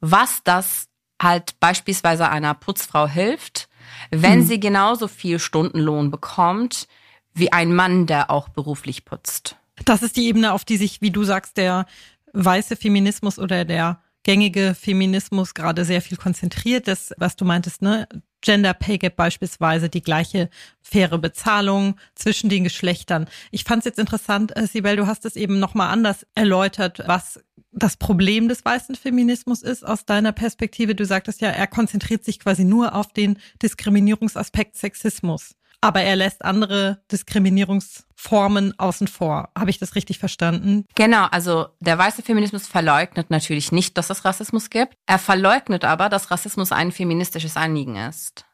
was 0.00 0.42
das 0.42 0.87
halt 1.20 1.58
beispielsweise 1.60 2.28
einer 2.28 2.54
Putzfrau 2.54 3.08
hilft, 3.08 3.68
wenn 4.10 4.40
hm. 4.40 4.46
sie 4.46 4.60
genauso 4.60 5.08
viel 5.08 5.38
Stundenlohn 5.38 6.10
bekommt 6.10 6.88
wie 7.34 7.52
ein 7.52 7.74
Mann, 7.74 8.06
der 8.06 8.30
auch 8.30 8.48
beruflich 8.48 9.04
putzt. 9.04 9.56
Das 9.84 10.02
ist 10.02 10.16
die 10.16 10.26
Ebene, 10.26 10.52
auf 10.52 10.64
die 10.64 10.76
sich, 10.76 11.00
wie 11.00 11.10
du 11.10 11.24
sagst, 11.24 11.56
der 11.56 11.86
weiße 12.32 12.76
Feminismus 12.76 13.38
oder 13.38 13.64
der 13.64 14.02
gängige 14.24 14.74
Feminismus 14.74 15.54
gerade 15.54 15.84
sehr 15.84 16.02
viel 16.02 16.16
konzentriert. 16.16 16.88
Das, 16.88 17.14
was 17.16 17.36
du 17.36 17.44
meintest, 17.44 17.82
ne? 17.82 18.08
Gender 18.40 18.74
Pay 18.74 18.98
Gap 18.98 19.16
beispielsweise, 19.16 19.88
die 19.88 20.02
gleiche 20.02 20.48
faire 20.80 21.18
Bezahlung 21.18 21.96
zwischen 22.14 22.48
den 22.48 22.64
Geschlechtern. 22.64 23.26
Ich 23.50 23.64
fand 23.64 23.80
es 23.80 23.84
jetzt 23.86 23.98
interessant, 23.98 24.56
äh, 24.56 24.66
Sibel, 24.66 24.96
du 24.96 25.06
hast 25.06 25.24
es 25.24 25.36
eben 25.36 25.58
nochmal 25.58 25.90
anders 25.90 26.26
erläutert, 26.34 27.02
was 27.06 27.40
das 27.72 27.96
Problem 27.96 28.48
des 28.48 28.64
weißen 28.64 28.94
Feminismus 28.94 29.62
ist 29.62 29.84
aus 29.84 30.04
deiner 30.04 30.32
Perspektive. 30.32 30.94
Du 30.94 31.04
sagtest 31.04 31.40
ja, 31.40 31.50
er 31.50 31.66
konzentriert 31.66 32.24
sich 32.24 32.38
quasi 32.38 32.64
nur 32.64 32.94
auf 32.94 33.12
den 33.12 33.38
Diskriminierungsaspekt 33.62 34.76
Sexismus. 34.76 35.54
Aber 35.80 36.02
er 36.02 36.16
lässt 36.16 36.44
andere 36.44 37.02
Diskriminierungsformen 37.12 38.78
außen 38.78 39.06
vor. 39.06 39.50
Habe 39.56 39.70
ich 39.70 39.78
das 39.78 39.94
richtig 39.94 40.18
verstanden? 40.18 40.84
Genau, 40.96 41.26
also 41.26 41.66
der 41.80 41.96
weiße 41.96 42.22
Feminismus 42.22 42.66
verleugnet 42.66 43.30
natürlich 43.30 43.70
nicht, 43.70 43.96
dass 43.96 44.10
es 44.10 44.24
Rassismus 44.24 44.70
gibt. 44.70 44.94
Er 45.06 45.18
verleugnet 45.18 45.84
aber, 45.84 46.08
dass 46.08 46.30
Rassismus 46.30 46.72
ein 46.72 46.90
feministisches 46.90 47.56
Anliegen 47.56 47.96
ist. 47.96 48.44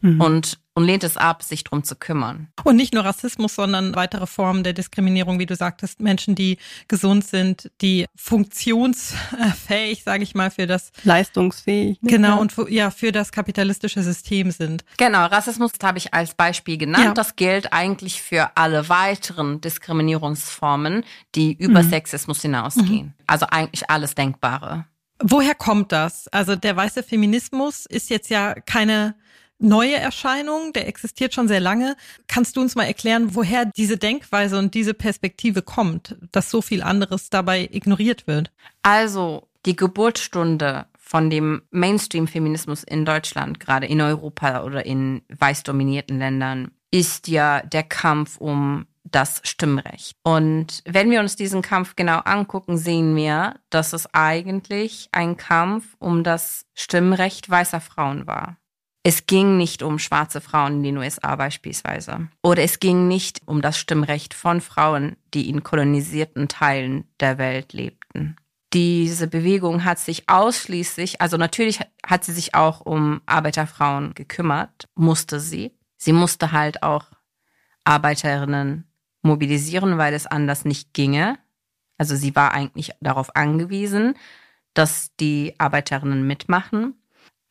Mhm. 0.00 0.20
Und 0.20 0.58
und 0.74 0.84
lehnt 0.84 1.04
es 1.04 1.16
ab, 1.16 1.42
sich 1.42 1.64
drum 1.64 1.84
zu 1.84 1.96
kümmern. 1.96 2.48
Und 2.64 2.76
nicht 2.76 2.94
nur 2.94 3.04
Rassismus, 3.04 3.54
sondern 3.54 3.94
weitere 3.94 4.26
Formen 4.26 4.64
der 4.64 4.72
Diskriminierung, 4.72 5.38
wie 5.38 5.46
du 5.46 5.54
sagtest, 5.54 6.00
Menschen, 6.00 6.34
die 6.34 6.58
gesund 6.88 7.26
sind, 7.26 7.70
die 7.80 8.06
funktionsfähig, 8.16 10.02
sage 10.02 10.22
ich 10.22 10.34
mal, 10.34 10.50
für 10.50 10.66
das 10.66 10.92
leistungsfähig. 11.04 11.98
Genau 12.02 12.40
und 12.40 12.52
für, 12.52 12.70
ja 12.70 12.90
für 12.90 13.12
das 13.12 13.32
kapitalistische 13.32 14.02
System 14.02 14.50
sind. 14.50 14.84
Genau, 14.96 15.26
Rassismus 15.26 15.72
habe 15.82 15.98
ich 15.98 16.14
als 16.14 16.34
Beispiel 16.34 16.78
genannt. 16.78 17.04
Ja. 17.04 17.14
Das 17.14 17.36
gilt 17.36 17.72
eigentlich 17.72 18.22
für 18.22 18.56
alle 18.56 18.88
weiteren 18.88 19.60
Diskriminierungsformen, 19.60 21.04
die 21.34 21.52
über 21.52 21.82
mhm. 21.82 21.90
Sexismus 21.90 22.42
hinausgehen. 22.42 23.06
Mhm. 23.06 23.14
Also 23.26 23.46
eigentlich 23.46 23.90
alles 23.90 24.14
Denkbare. 24.14 24.86
Woher 25.24 25.54
kommt 25.54 25.92
das? 25.92 26.26
Also 26.28 26.56
der 26.56 26.76
weiße 26.76 27.02
Feminismus 27.02 27.86
ist 27.86 28.10
jetzt 28.10 28.28
ja 28.28 28.54
keine 28.54 29.14
neue 29.62 29.96
Erscheinung, 29.96 30.72
der 30.72 30.88
existiert 30.88 31.34
schon 31.34 31.48
sehr 31.48 31.60
lange. 31.60 31.96
Kannst 32.26 32.56
du 32.56 32.60
uns 32.60 32.74
mal 32.74 32.84
erklären, 32.84 33.34
woher 33.34 33.64
diese 33.64 33.96
Denkweise 33.96 34.58
und 34.58 34.74
diese 34.74 34.94
Perspektive 34.94 35.62
kommt, 35.62 36.16
dass 36.32 36.50
so 36.50 36.60
viel 36.60 36.82
anderes 36.82 37.30
dabei 37.30 37.68
ignoriert 37.72 38.26
wird? 38.26 38.52
Also 38.82 39.48
die 39.64 39.76
Geburtsstunde 39.76 40.86
von 40.98 41.30
dem 41.30 41.62
Mainstream-Feminismus 41.70 42.84
in 42.84 43.04
Deutschland, 43.04 43.60
gerade 43.60 43.86
in 43.86 44.00
Europa 44.00 44.64
oder 44.64 44.84
in 44.84 45.22
weiß 45.28 45.62
dominierten 45.62 46.18
Ländern, 46.18 46.72
ist 46.90 47.28
ja 47.28 47.60
der 47.60 47.82
Kampf 47.82 48.38
um 48.38 48.86
das 49.04 49.40
Stimmrecht. 49.44 50.16
Und 50.22 50.82
wenn 50.86 51.10
wir 51.10 51.20
uns 51.20 51.36
diesen 51.36 51.62
Kampf 51.62 51.96
genau 51.96 52.18
angucken, 52.18 52.78
sehen 52.78 53.14
wir, 53.16 53.56
dass 53.70 53.92
es 53.92 54.12
eigentlich 54.14 55.08
ein 55.12 55.36
Kampf 55.36 55.96
um 55.98 56.24
das 56.24 56.66
Stimmrecht 56.74 57.50
weißer 57.50 57.80
Frauen 57.80 58.26
war. 58.26 58.56
Es 59.04 59.26
ging 59.26 59.56
nicht 59.56 59.82
um 59.82 59.98
schwarze 59.98 60.40
Frauen 60.40 60.76
in 60.76 60.82
den 60.84 60.98
USA 60.98 61.34
beispielsweise. 61.34 62.28
Oder 62.42 62.62
es 62.62 62.78
ging 62.78 63.08
nicht 63.08 63.40
um 63.46 63.60
das 63.60 63.78
Stimmrecht 63.78 64.32
von 64.32 64.60
Frauen, 64.60 65.16
die 65.34 65.48
in 65.48 65.64
kolonisierten 65.64 66.46
Teilen 66.48 67.04
der 67.18 67.38
Welt 67.38 67.72
lebten. 67.72 68.36
Diese 68.72 69.26
Bewegung 69.26 69.84
hat 69.84 69.98
sich 69.98 70.28
ausschließlich, 70.28 71.20
also 71.20 71.36
natürlich 71.36 71.80
hat 72.06 72.24
sie 72.24 72.32
sich 72.32 72.54
auch 72.54 72.80
um 72.80 73.20
Arbeiterfrauen 73.26 74.14
gekümmert, 74.14 74.88
musste 74.94 75.40
sie. 75.40 75.72
Sie 75.98 76.12
musste 76.12 76.52
halt 76.52 76.82
auch 76.82 77.06
Arbeiterinnen 77.84 78.84
mobilisieren, 79.22 79.98
weil 79.98 80.14
es 80.14 80.26
anders 80.26 80.64
nicht 80.64 80.94
ginge. 80.94 81.38
Also 81.98 82.16
sie 82.16 82.34
war 82.34 82.52
eigentlich 82.52 82.92
darauf 83.00 83.36
angewiesen, 83.36 84.14
dass 84.74 85.14
die 85.16 85.54
Arbeiterinnen 85.58 86.26
mitmachen. 86.26 86.94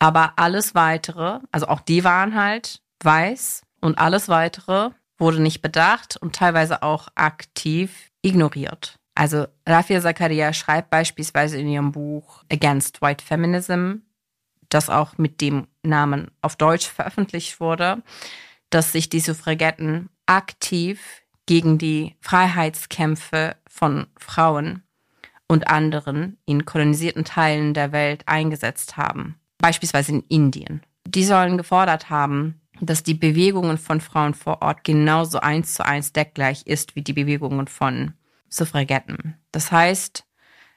Aber 0.02 0.32
alles 0.34 0.74
weitere, 0.74 1.38
also 1.52 1.68
auch 1.68 1.78
die 1.78 2.02
waren 2.02 2.34
halt 2.34 2.82
weiß 3.04 3.62
und 3.80 3.98
alles 3.98 4.28
weitere 4.28 4.90
wurde 5.16 5.40
nicht 5.40 5.62
bedacht 5.62 6.16
und 6.16 6.34
teilweise 6.34 6.82
auch 6.82 7.06
aktiv 7.14 8.10
ignoriert. 8.20 8.96
Also 9.14 9.46
Rafia 9.64 10.00
Zakaria 10.00 10.52
schreibt 10.54 10.90
beispielsweise 10.90 11.56
in 11.60 11.68
ihrem 11.68 11.92
Buch 11.92 12.42
Against 12.50 13.00
White 13.00 13.24
Feminism, 13.24 13.98
das 14.68 14.90
auch 14.90 15.18
mit 15.18 15.40
dem 15.40 15.68
Namen 15.84 16.32
auf 16.40 16.56
Deutsch 16.56 16.88
veröffentlicht 16.88 17.60
wurde, 17.60 18.02
dass 18.70 18.90
sich 18.90 19.08
die 19.08 19.20
Suffragetten 19.20 20.08
aktiv 20.26 21.22
gegen 21.46 21.78
die 21.78 22.16
Freiheitskämpfe 22.20 23.54
von 23.68 24.08
Frauen 24.18 24.82
und 25.46 25.68
anderen 25.68 26.38
in 26.44 26.64
kolonisierten 26.64 27.24
Teilen 27.24 27.72
der 27.72 27.92
Welt 27.92 28.24
eingesetzt 28.26 28.96
haben 28.96 29.38
beispielsweise 29.62 30.12
in 30.12 30.24
Indien. 30.28 30.82
Die 31.06 31.24
sollen 31.24 31.56
gefordert 31.56 32.10
haben, 32.10 32.60
dass 32.82 33.02
die 33.02 33.14
Bewegungen 33.14 33.78
von 33.78 34.02
Frauen 34.02 34.34
vor 34.34 34.60
Ort 34.60 34.84
genauso 34.84 35.38
eins 35.38 35.72
zu 35.74 35.86
eins 35.86 36.12
deckgleich 36.12 36.66
ist 36.66 36.96
wie 36.96 37.02
die 37.02 37.14
Bewegungen 37.14 37.68
von 37.68 38.12
Suffragetten. 38.50 39.38
Das 39.52 39.72
heißt, 39.72 40.24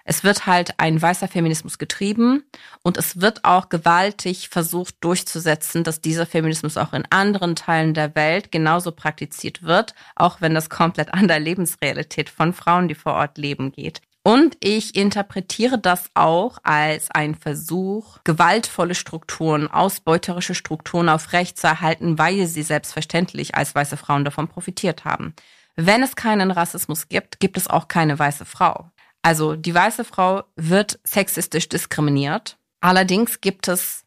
es 0.07 0.23
wird 0.23 0.45
halt 0.45 0.75
ein 0.77 1.01
weißer 1.01 1.27
Feminismus 1.27 1.79
getrieben 1.79 2.43
und 2.83 2.97
es 2.97 3.21
wird 3.21 3.43
auch 3.43 3.69
gewaltig 3.69 4.49
versucht 4.49 5.03
durchzusetzen, 5.03 5.83
dass 5.83 5.99
dieser 5.99 6.27
Feminismus 6.27 6.77
auch 6.77 6.93
in 6.93 7.05
anderen 7.09 7.55
Teilen 7.55 7.95
der 7.95 8.13
Welt 8.13 8.51
genauso 8.51 8.91
praktiziert 8.91 9.63
wird, 9.63 9.95
auch 10.15 10.41
wenn 10.41 10.53
das 10.53 10.69
komplett 10.69 11.11
an 11.13 11.27
der 11.27 11.39
Lebensrealität 11.39 12.29
von 12.29 12.53
Frauen, 12.53 12.87
die 12.87 12.95
vor 12.95 13.13
Ort 13.13 13.39
leben, 13.39 13.71
geht. 13.71 14.01
Und 14.27 14.57
ich 14.59 14.95
interpretiere 14.95 15.77
das 15.77 16.09
auch 16.15 16.57
als 16.63 17.11
ein 17.11 17.35
Versuch, 17.35 18.17
gewaltvolle 18.23 18.95
Strukturen, 18.95 19.67
ausbeuterische 19.67 20.55
Strukturen 20.55 21.09
aufrechtzuerhalten, 21.09 22.17
weil 22.17 22.47
sie 22.47 22.63
selbstverständlich 22.63 23.53
als 23.53 23.75
weiße 23.75 23.97
Frauen 23.97 24.25
davon 24.25 24.47
profitiert 24.47 25.05
haben. 25.05 25.35
Wenn 25.75 26.01
es 26.01 26.15
keinen 26.15 26.49
Rassismus 26.49 27.07
gibt, 27.07 27.39
gibt 27.39 27.55
es 27.55 27.67
auch 27.67 27.87
keine 27.87 28.17
weiße 28.17 28.45
Frau. 28.45 28.89
Also 29.21 29.55
die 29.55 29.75
weiße 29.75 30.03
Frau 30.03 30.43
wird 30.55 30.99
sexistisch 31.03 31.69
diskriminiert. 31.69 32.57
Allerdings 32.81 33.41
gibt 33.41 33.67
es 33.67 34.05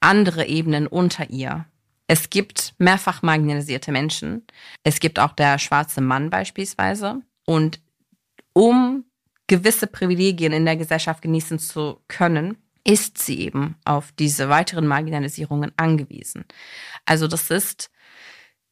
andere 0.00 0.44
Ebenen 0.44 0.86
unter 0.86 1.30
ihr. 1.30 1.64
Es 2.08 2.28
gibt 2.28 2.74
mehrfach 2.76 3.22
marginalisierte 3.22 3.90
Menschen. 3.90 4.46
Es 4.84 5.00
gibt 5.00 5.18
auch 5.18 5.32
der 5.32 5.58
schwarze 5.58 6.02
Mann 6.02 6.28
beispielsweise. 6.28 7.22
Und 7.46 7.80
um 8.52 9.06
gewisse 9.46 9.86
Privilegien 9.86 10.52
in 10.52 10.64
der 10.64 10.76
Gesellschaft 10.76 11.22
genießen 11.22 11.58
zu 11.58 12.00
können, 12.08 12.56
ist 12.84 13.18
sie 13.18 13.40
eben 13.40 13.76
auf 13.84 14.12
diese 14.12 14.48
weiteren 14.48 14.86
Marginalisierungen 14.86 15.72
angewiesen. 15.76 16.44
Also 17.04 17.26
das 17.26 17.50
ist 17.50 17.90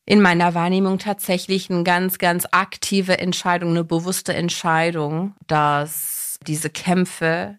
in 0.06 0.20
meiner 0.20 0.54
Wahrnehmung 0.54 0.98
tatsächlich 0.98 1.70
eine 1.70 1.82
ganz, 1.82 2.18
ganz 2.18 2.46
aktive 2.50 3.18
Entscheidung, 3.18 3.70
eine 3.70 3.84
bewusste 3.84 4.34
Entscheidung, 4.34 5.34
dass 5.46 6.38
diese 6.46 6.70
Kämpfe 6.70 7.58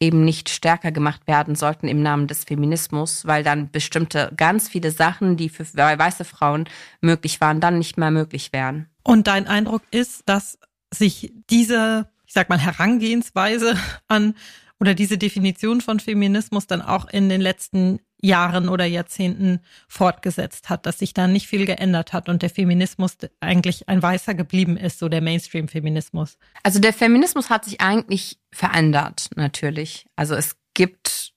eben 0.00 0.24
nicht 0.24 0.48
stärker 0.48 0.92
gemacht 0.92 1.26
werden 1.26 1.54
sollten 1.54 1.86
im 1.86 2.02
Namen 2.02 2.26
des 2.26 2.44
Feminismus, 2.44 3.26
weil 3.26 3.44
dann 3.44 3.70
bestimmte 3.70 4.32
ganz 4.36 4.68
viele 4.68 4.90
Sachen, 4.90 5.36
die 5.36 5.48
für 5.48 5.64
weiße 5.64 6.24
Frauen 6.24 6.68
möglich 7.00 7.40
waren, 7.40 7.60
dann 7.60 7.78
nicht 7.78 7.96
mehr 7.96 8.10
möglich 8.10 8.52
wären. 8.52 8.88
Und 9.02 9.26
dein 9.26 9.46
Eindruck 9.46 9.82
ist, 9.90 10.22
dass 10.26 10.58
sich 10.92 11.32
diese 11.50 12.08
ich 12.34 12.40
sag 12.40 12.48
mal, 12.48 12.58
Herangehensweise 12.58 13.78
an 14.08 14.34
oder 14.80 14.94
diese 14.94 15.18
Definition 15.18 15.80
von 15.80 16.00
Feminismus 16.00 16.66
dann 16.66 16.82
auch 16.82 17.06
in 17.06 17.28
den 17.28 17.40
letzten 17.40 18.00
Jahren 18.20 18.68
oder 18.68 18.84
Jahrzehnten 18.84 19.60
fortgesetzt 19.86 20.68
hat, 20.68 20.84
dass 20.84 20.98
sich 20.98 21.14
da 21.14 21.28
nicht 21.28 21.46
viel 21.46 21.64
geändert 21.64 22.12
hat 22.12 22.28
und 22.28 22.42
der 22.42 22.50
Feminismus 22.50 23.18
eigentlich 23.38 23.88
ein 23.88 24.02
weißer 24.02 24.34
geblieben 24.34 24.76
ist, 24.76 24.98
so 24.98 25.08
der 25.08 25.20
Mainstream-Feminismus. 25.20 26.36
Also 26.64 26.80
der 26.80 26.92
Feminismus 26.92 27.50
hat 27.50 27.66
sich 27.66 27.80
eigentlich 27.80 28.40
verändert, 28.50 29.30
natürlich. 29.36 30.04
Also 30.16 30.34
es 30.34 30.56
gibt 30.74 31.34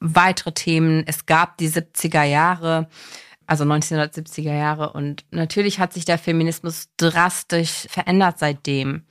weitere 0.00 0.50
Themen. 0.50 1.04
Es 1.06 1.26
gab 1.26 1.58
die 1.58 1.70
70er 1.70 2.24
Jahre, 2.24 2.88
also 3.46 3.62
1970er 3.62 4.52
Jahre 4.52 4.94
und 4.94 5.26
natürlich 5.30 5.78
hat 5.78 5.92
sich 5.92 6.04
der 6.04 6.18
Feminismus 6.18 6.88
drastisch 6.96 7.86
verändert 7.88 8.40
seitdem. 8.40 9.04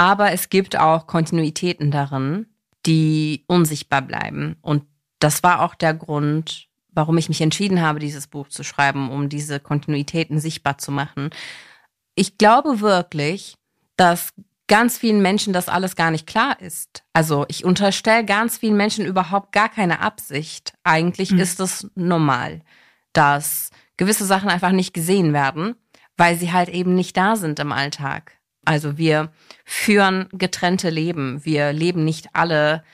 Aber 0.00 0.32
es 0.32 0.48
gibt 0.48 0.78
auch 0.78 1.06
Kontinuitäten 1.06 1.90
darin, 1.90 2.46
die 2.86 3.44
unsichtbar 3.48 4.00
bleiben. 4.00 4.56
Und 4.62 4.84
das 5.18 5.42
war 5.42 5.60
auch 5.60 5.74
der 5.74 5.92
Grund, 5.92 6.68
warum 6.88 7.18
ich 7.18 7.28
mich 7.28 7.42
entschieden 7.42 7.82
habe, 7.82 7.98
dieses 7.98 8.26
Buch 8.26 8.48
zu 8.48 8.64
schreiben, 8.64 9.10
um 9.10 9.28
diese 9.28 9.60
Kontinuitäten 9.60 10.40
sichtbar 10.40 10.78
zu 10.78 10.90
machen. 10.90 11.28
Ich 12.14 12.38
glaube 12.38 12.80
wirklich, 12.80 13.56
dass 13.96 14.30
ganz 14.68 14.96
vielen 14.96 15.20
Menschen 15.20 15.52
das 15.52 15.68
alles 15.68 15.96
gar 15.96 16.10
nicht 16.10 16.26
klar 16.26 16.58
ist. 16.62 17.04
Also 17.12 17.44
ich 17.48 17.66
unterstelle 17.66 18.24
ganz 18.24 18.56
vielen 18.56 18.78
Menschen 18.78 19.04
überhaupt 19.04 19.52
gar 19.52 19.68
keine 19.68 20.00
Absicht. 20.00 20.72
Eigentlich 20.82 21.30
mhm. 21.30 21.40
ist 21.40 21.60
es 21.60 21.90
normal, 21.94 22.62
dass 23.12 23.68
gewisse 23.98 24.24
Sachen 24.24 24.48
einfach 24.48 24.72
nicht 24.72 24.94
gesehen 24.94 25.34
werden, 25.34 25.74
weil 26.16 26.38
sie 26.38 26.52
halt 26.52 26.70
eben 26.70 26.94
nicht 26.94 27.18
da 27.18 27.36
sind 27.36 27.58
im 27.60 27.70
Alltag. 27.70 28.39
Also 28.64 28.98
wir 28.98 29.30
führen 29.64 30.28
getrennte 30.32 30.90
Leben. 30.90 31.44
Wir 31.44 31.72
leben 31.72 32.04
nicht 32.04 32.28
alle 32.34 32.84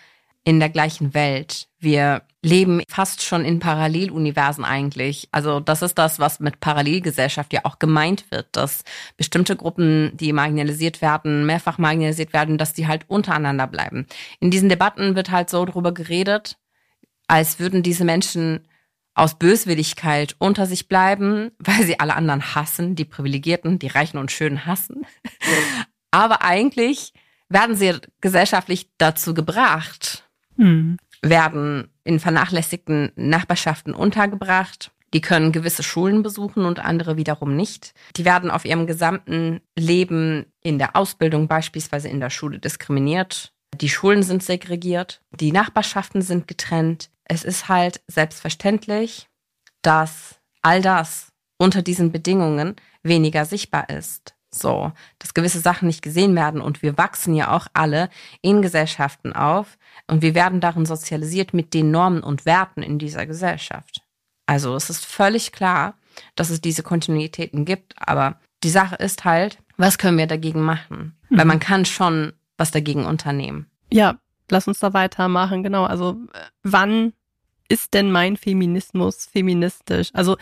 in 0.44 0.60
der 0.60 0.68
gleichen 0.68 1.12
Welt. 1.12 1.68
Wir 1.80 2.22
leben 2.40 2.80
fast 2.88 3.22
schon 3.22 3.44
in 3.44 3.58
Paralleluniversen 3.58 4.64
eigentlich. 4.64 5.28
Also 5.32 5.58
das 5.58 5.82
ist 5.82 5.98
das, 5.98 6.20
was 6.20 6.38
mit 6.38 6.60
Parallelgesellschaft 6.60 7.52
ja 7.52 7.62
auch 7.64 7.80
gemeint 7.80 8.30
wird, 8.30 8.46
dass 8.52 8.84
bestimmte 9.16 9.56
Gruppen, 9.56 10.16
die 10.16 10.32
marginalisiert 10.32 11.02
werden, 11.02 11.44
mehrfach 11.44 11.78
marginalisiert 11.78 12.32
werden, 12.32 12.58
dass 12.58 12.72
die 12.72 12.86
halt 12.86 13.04
untereinander 13.08 13.66
bleiben. 13.66 14.06
In 14.38 14.52
diesen 14.52 14.68
Debatten 14.68 15.16
wird 15.16 15.32
halt 15.32 15.50
so 15.50 15.64
drüber 15.64 15.92
geredet, 15.92 16.56
als 17.26 17.58
würden 17.58 17.82
diese 17.82 18.04
Menschen 18.04 18.68
aus 19.16 19.38
Böswilligkeit 19.38 20.36
unter 20.38 20.66
sich 20.66 20.88
bleiben, 20.88 21.50
weil 21.58 21.82
sie 21.84 21.98
alle 21.98 22.14
anderen 22.14 22.54
hassen, 22.54 22.94
die 22.94 23.06
Privilegierten, 23.06 23.78
die 23.78 23.88
Reichen 23.88 24.18
und 24.18 24.30
Schönen 24.30 24.66
hassen. 24.66 25.06
Aber 26.10 26.42
eigentlich 26.42 27.12
werden 27.48 27.76
sie 27.76 27.94
gesellschaftlich 28.20 28.90
dazu 28.98 29.32
gebracht, 29.34 30.28
mhm. 30.56 30.98
werden 31.22 31.88
in 32.04 32.20
vernachlässigten 32.20 33.10
Nachbarschaften 33.16 33.94
untergebracht 33.94 34.92
Die 35.14 35.20
können 35.20 35.52
gewisse 35.52 35.82
Schulen 35.82 36.22
besuchen 36.22 36.66
und 36.66 36.78
andere 36.78 37.16
wiederum 37.16 37.56
nicht. 37.56 37.94
Die 38.16 38.24
werden 38.24 38.50
auf 38.50 38.64
ihrem 38.64 38.86
gesamten 38.86 39.60
Leben 39.78 40.46
in 40.62 40.78
der 40.78 40.94
Ausbildung 40.94 41.48
beispielsweise 41.48 42.08
in 42.08 42.20
der 42.20 42.30
Schule 42.30 42.58
diskriminiert. 42.58 43.52
Die 43.74 43.88
Schulen 43.88 44.22
sind 44.22 44.42
segregiert. 44.42 45.22
Die 45.30 45.52
Nachbarschaften 45.52 46.22
sind 46.22 46.48
getrennt. 46.48 47.10
Es 47.28 47.44
ist 47.44 47.68
halt 47.68 48.00
selbstverständlich, 48.08 49.28
dass 49.82 50.40
all 50.62 50.80
das 50.80 51.32
unter 51.58 51.82
diesen 51.82 52.12
Bedingungen 52.12 52.76
weniger 53.02 53.44
sichtbar 53.44 53.88
ist. 53.88 54.34
So, 54.50 54.92
dass 55.18 55.34
gewisse 55.34 55.60
Sachen 55.60 55.86
nicht 55.86 56.02
gesehen 56.02 56.34
werden 56.34 56.60
und 56.60 56.82
wir 56.82 56.96
wachsen 56.96 57.34
ja 57.34 57.54
auch 57.54 57.66
alle 57.74 58.08
in 58.40 58.62
Gesellschaften 58.62 59.32
auf 59.32 59.76
und 60.06 60.22
wir 60.22 60.34
werden 60.34 60.60
darin 60.60 60.86
sozialisiert 60.86 61.52
mit 61.52 61.74
den 61.74 61.90
Normen 61.90 62.22
und 62.22 62.46
Werten 62.46 62.82
in 62.82 62.98
dieser 62.98 63.26
Gesellschaft. 63.26 64.00
Also 64.46 64.74
es 64.76 64.88
ist 64.88 65.04
völlig 65.04 65.52
klar, 65.52 65.94
dass 66.36 66.50
es 66.50 66.60
diese 66.60 66.82
Kontinuitäten 66.82 67.64
gibt, 67.64 67.94
aber 67.98 68.38
die 68.62 68.70
Sache 68.70 68.96
ist 68.96 69.24
halt, 69.24 69.58
was 69.76 69.98
können 69.98 70.16
wir 70.16 70.26
dagegen 70.26 70.62
machen? 70.62 71.18
Mhm. 71.28 71.38
Weil 71.38 71.44
man 71.44 71.60
kann 71.60 71.84
schon 71.84 72.32
was 72.56 72.70
dagegen 72.70 73.04
unternehmen. 73.04 73.66
Ja, 73.92 74.18
lass 74.50 74.68
uns 74.68 74.80
da 74.80 74.92
weitermachen, 74.92 75.62
genau. 75.62 75.84
Also 75.84 76.16
wann 76.62 77.12
ist 77.68 77.94
denn 77.94 78.10
mein 78.10 78.36
Feminismus 78.36 79.26
feministisch? 79.26 80.10
Also 80.12 80.36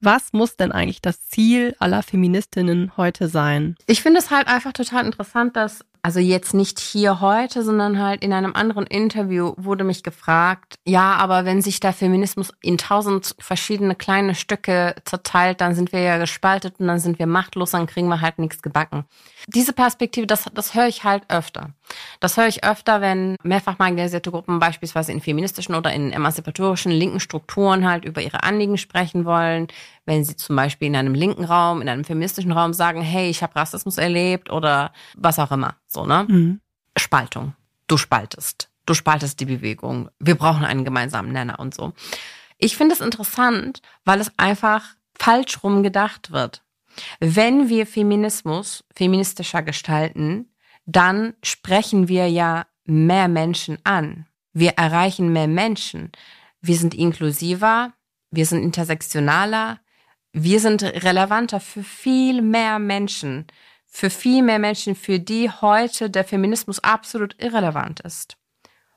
was 0.00 0.32
muss 0.32 0.56
denn 0.56 0.72
eigentlich 0.72 1.00
das 1.00 1.28
Ziel 1.28 1.74
aller 1.78 2.02
Feministinnen 2.02 2.92
heute 2.96 3.28
sein? 3.28 3.76
Ich 3.86 4.02
finde 4.02 4.18
es 4.20 4.30
halt 4.30 4.48
einfach 4.48 4.72
total 4.72 5.06
interessant, 5.06 5.56
dass 5.56 5.84
also 6.04 6.20
jetzt 6.20 6.52
nicht 6.52 6.78
hier 6.80 7.22
heute, 7.22 7.62
sondern 7.62 7.98
halt 7.98 8.22
in 8.22 8.34
einem 8.34 8.52
anderen 8.54 8.86
Interview 8.86 9.54
wurde 9.56 9.84
mich 9.84 10.02
gefragt, 10.02 10.74
ja, 10.84 11.14
aber 11.14 11.46
wenn 11.46 11.62
sich 11.62 11.80
der 11.80 11.94
Feminismus 11.94 12.52
in 12.60 12.76
tausend 12.76 13.34
verschiedene 13.38 13.94
kleine 13.94 14.34
Stücke 14.34 14.94
zerteilt, 15.06 15.62
dann 15.62 15.74
sind 15.74 15.92
wir 15.94 16.00
ja 16.00 16.18
gespaltet 16.18 16.74
und 16.78 16.88
dann 16.88 16.98
sind 16.98 17.18
wir 17.18 17.26
machtlos, 17.26 17.70
dann 17.70 17.86
kriegen 17.86 18.08
wir 18.08 18.20
halt 18.20 18.38
nichts 18.38 18.60
gebacken. 18.60 19.06
Diese 19.46 19.72
Perspektive, 19.72 20.26
das, 20.26 20.44
das 20.52 20.74
höre 20.74 20.88
ich 20.88 21.04
halt 21.04 21.22
öfter. 21.30 21.70
Das 22.20 22.36
höre 22.36 22.46
ich 22.46 22.64
öfter, 22.64 23.00
wenn 23.00 23.36
mehrfach 23.42 23.78
marginalisierte 23.78 24.30
Gruppen 24.30 24.58
beispielsweise 24.58 25.12
in 25.12 25.20
feministischen 25.20 25.74
oder 25.74 25.92
in 25.92 26.12
emanzipatorischen 26.12 26.92
linken 26.92 27.20
Strukturen 27.20 27.88
halt 27.88 28.04
über 28.04 28.22
ihre 28.22 28.42
Anliegen 28.42 28.78
sprechen 28.78 29.24
wollen, 29.24 29.68
wenn 30.06 30.24
sie 30.24 30.36
zum 30.36 30.56
Beispiel 30.56 30.88
in 30.88 30.96
einem 30.96 31.14
linken 31.14 31.44
Raum, 31.44 31.82
in 31.82 31.88
einem 31.88 32.04
feministischen 32.04 32.52
Raum 32.52 32.72
sagen, 32.72 33.02
hey, 33.02 33.28
ich 33.28 33.42
habe 33.42 33.56
Rassismus 33.56 33.98
erlebt 33.98 34.50
oder 34.50 34.92
was 35.16 35.38
auch 35.38 35.52
immer. 35.52 35.76
So, 35.86 36.06
ne? 36.06 36.26
Mhm. 36.28 36.60
Spaltung. 36.96 37.54
Du 37.86 37.96
spaltest. 37.96 38.70
Du 38.86 38.94
spaltest 38.94 39.40
die 39.40 39.46
Bewegung. 39.46 40.10
Wir 40.18 40.34
brauchen 40.34 40.64
einen 40.64 40.84
gemeinsamen 40.84 41.32
Nenner 41.32 41.58
und 41.58 41.74
so. 41.74 41.92
Ich 42.58 42.76
finde 42.76 42.94
es 42.94 43.00
interessant, 43.00 43.80
weil 44.04 44.20
es 44.20 44.32
einfach 44.38 44.82
falsch 45.18 45.62
rum 45.62 45.82
gedacht 45.82 46.30
wird. 46.30 46.62
Wenn 47.18 47.68
wir 47.68 47.86
Feminismus 47.86 48.84
feministischer 48.94 49.62
gestalten, 49.62 50.48
dann 50.86 51.34
sprechen 51.42 52.08
wir 52.08 52.28
ja 52.28 52.66
mehr 52.84 53.28
Menschen 53.28 53.78
an. 53.84 54.26
Wir 54.52 54.72
erreichen 54.72 55.32
mehr 55.32 55.48
Menschen. 55.48 56.12
Wir 56.60 56.76
sind 56.76 56.94
inklusiver, 56.94 57.92
wir 58.30 58.46
sind 58.46 58.62
intersektionaler, 58.62 59.80
wir 60.32 60.60
sind 60.60 60.82
relevanter 60.82 61.60
für 61.60 61.82
viel 61.82 62.42
mehr 62.42 62.78
Menschen, 62.78 63.46
für 63.86 64.10
viel 64.10 64.42
mehr 64.42 64.58
Menschen, 64.58 64.96
für 64.96 65.20
die 65.20 65.48
heute 65.48 66.10
der 66.10 66.24
Feminismus 66.24 66.80
absolut 66.80 67.40
irrelevant 67.40 68.00
ist, 68.00 68.36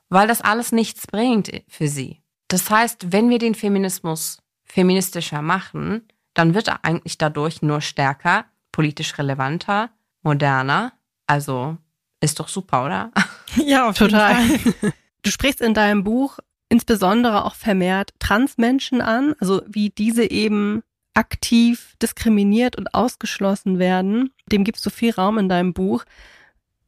weil 0.09 0.27
das 0.27 0.41
alles 0.41 0.71
nichts 0.71 1.05
bringt 1.05 1.51
für 1.67 1.87
sie. 1.87 2.23
Das 2.47 2.69
heißt, 2.69 3.11
wenn 3.11 3.29
wir 3.29 3.37
den 3.37 3.53
Feminismus 3.53 4.39
feministischer 4.63 5.41
machen, 5.41 6.07
dann 6.33 6.53
wird 6.53 6.69
er 6.69 6.83
eigentlich 6.83 7.17
dadurch 7.17 7.61
nur 7.61 7.81
stärker, 7.81 8.45
politisch 8.71 9.17
relevanter, 9.17 9.91
moderner. 10.23 10.93
Also 11.27 11.77
ist 12.21 12.39
doch 12.39 12.47
super, 12.47 12.85
oder? 12.85 13.11
Ja, 13.65 13.91
total. 13.93 14.37
Du 15.23 15.31
sprichst 15.31 15.61
in 15.61 15.73
deinem 15.73 16.03
Buch 16.05 16.39
insbesondere 16.69 17.43
auch 17.43 17.55
vermehrt 17.55 18.13
Transmenschen 18.19 19.01
an, 19.01 19.33
also 19.39 19.61
wie 19.67 19.89
diese 19.89 20.29
eben 20.29 20.83
aktiv 21.13 21.95
diskriminiert 22.01 22.77
und 22.77 22.93
ausgeschlossen 22.93 23.79
werden. 23.79 24.31
Dem 24.51 24.63
gibst 24.63 24.85
du 24.85 24.89
viel 24.89 25.11
Raum 25.11 25.37
in 25.37 25.49
deinem 25.49 25.73
Buch. 25.73 26.03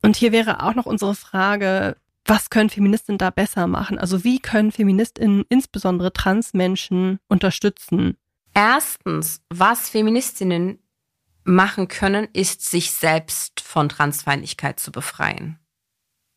Und 0.01 0.15
hier 0.15 0.31
wäre 0.31 0.63
auch 0.63 0.75
noch 0.75 0.85
unsere 0.85 1.15
Frage, 1.15 1.97
was 2.25 2.49
können 2.49 2.69
Feministinnen 2.69 3.17
da 3.17 3.31
besser 3.31 3.67
machen? 3.67 3.97
Also 3.97 4.23
wie 4.23 4.39
können 4.39 4.71
Feministinnen 4.71 5.45
insbesondere 5.49 6.13
Transmenschen 6.13 7.19
unterstützen? 7.27 8.17
Erstens, 8.53 9.41
was 9.49 9.89
Feministinnen 9.89 10.79
machen 11.49 11.87
können, 11.87 12.27
ist, 12.33 12.69
sich 12.69 12.91
selbst 12.91 13.59
von 13.59 13.89
Transfeindlichkeit 13.89 14.79
zu 14.79 14.91
befreien. 14.91 15.59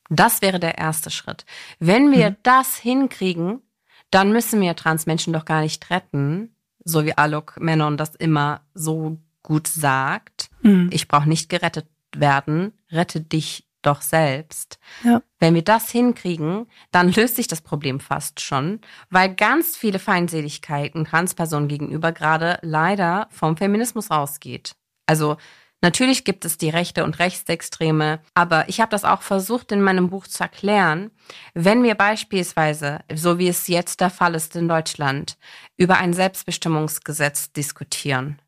Das 0.09 0.43
wäre 0.43 0.61
der 0.61 0.79
erste 0.79 1.11
Schritt. 1.11 1.45
Wenn 1.79 2.13
wir 2.13 2.31
mhm. 2.31 2.37
das 2.43 2.77
hinkriegen, 2.77 3.63
dann 4.11 4.33
müssen 4.33 4.61
wir 4.61 4.77
Transmenschen 4.77 5.33
doch 5.33 5.45
gar 5.45 5.63
nicht 5.63 5.91
retten, 5.91 6.55
so 6.85 7.05
wie 7.05 7.17
Alok 7.17 7.59
Menon 7.61 7.97
das 7.97 8.15
immer 8.15 8.63
so 8.75 9.19
gut 9.43 9.69
sagt. 9.69 10.51
Mhm. 10.63 10.91
Ich 10.93 11.09
brauche 11.09 11.29
nicht 11.29 11.49
gerettet 11.49 11.87
werden, 12.15 12.73
rette 12.91 13.21
dich 13.21 13.67
doch 13.81 14.01
selbst. 14.01 14.79
Ja. 15.03 15.23
Wenn 15.41 15.55
wir 15.55 15.63
das 15.63 15.91
hinkriegen, 15.91 16.67
dann 16.93 17.11
löst 17.13 17.37
sich 17.37 17.49
das 17.49 17.61
Problem 17.61 17.99
fast 17.99 18.41
schon, 18.41 18.81
weil 19.11 19.35
ganz 19.35 19.77
viele 19.77 19.99
Feindseligkeiten 19.99 21.05
Transpersonen 21.05 21.69
gegenüber 21.69 22.13
gerade 22.13 22.59
leider 22.63 23.29
vom 23.31 23.57
Feminismus 23.57 24.11
ausgeht. 24.11 24.77
Also 25.07 25.37
Natürlich 25.85 26.23
gibt 26.25 26.45
es 26.45 26.59
die 26.59 26.71
Rechte 26.71 27.03
und 27.03 27.19
Rechtsextreme, 27.19 28.21
aber 28.35 28.69
ich 28.69 28.81
habe 28.81 28.91
das 28.91 29.05
auch 29.05 29.21
versucht 29.21 29.73
in 29.73 29.83
meinem 29.83 30.11
Buch 30.11 30.29
zu 30.29 30.45
erklären. 30.45 31.11
Wenn 31.55 31.83
wir 31.83 31.97
beispielsweise, 31.97 33.01
so 33.13 33.39
wie 33.39 33.49
es 33.49 33.67
jetzt 33.67 34.01
der 34.01 34.11
Fall 34.11 34.37
ist 34.37 34.55
in 34.55 34.69
Deutschland, 34.69 35.37
über 35.77 35.99
ein 35.99 36.13
Selbstbestimmungsgesetz 36.13 37.53
diskutieren 37.53 38.41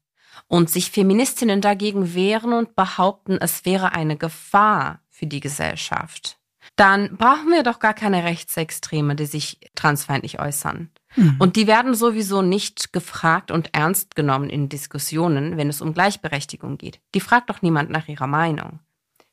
und 0.46 0.70
sich 0.70 0.92
Feministinnen 0.92 1.60
dagegen 1.60 2.14
wehren 2.14 2.52
und 2.52 2.76
behaupten, 2.76 3.36
es 3.40 3.64
wäre 3.64 3.92
eine 3.92 4.16
Gefahr 4.16 5.00
für 5.10 5.26
die 5.26 5.40
Gesellschaft, 5.40 6.38
dann 6.76 7.16
brauchen 7.16 7.50
wir 7.50 7.62
doch 7.62 7.78
gar 7.78 7.94
keine 7.94 8.24
Rechtsextreme, 8.24 9.14
die 9.14 9.26
sich 9.26 9.60
transfeindlich 9.74 10.40
äußern. 10.40 10.90
Mhm. 11.16 11.36
Und 11.38 11.56
die 11.56 11.66
werden 11.66 11.94
sowieso 11.94 12.42
nicht 12.42 12.92
gefragt 12.92 13.50
und 13.50 13.70
ernst 13.72 14.16
genommen 14.16 14.50
in 14.50 14.68
Diskussionen, 14.68 15.56
wenn 15.56 15.68
es 15.68 15.80
um 15.80 15.94
Gleichberechtigung 15.94 16.78
geht. 16.78 17.00
Die 17.14 17.20
fragt 17.20 17.50
doch 17.50 17.62
niemand 17.62 17.90
nach 17.90 18.08
ihrer 18.08 18.26
Meinung. 18.26 18.80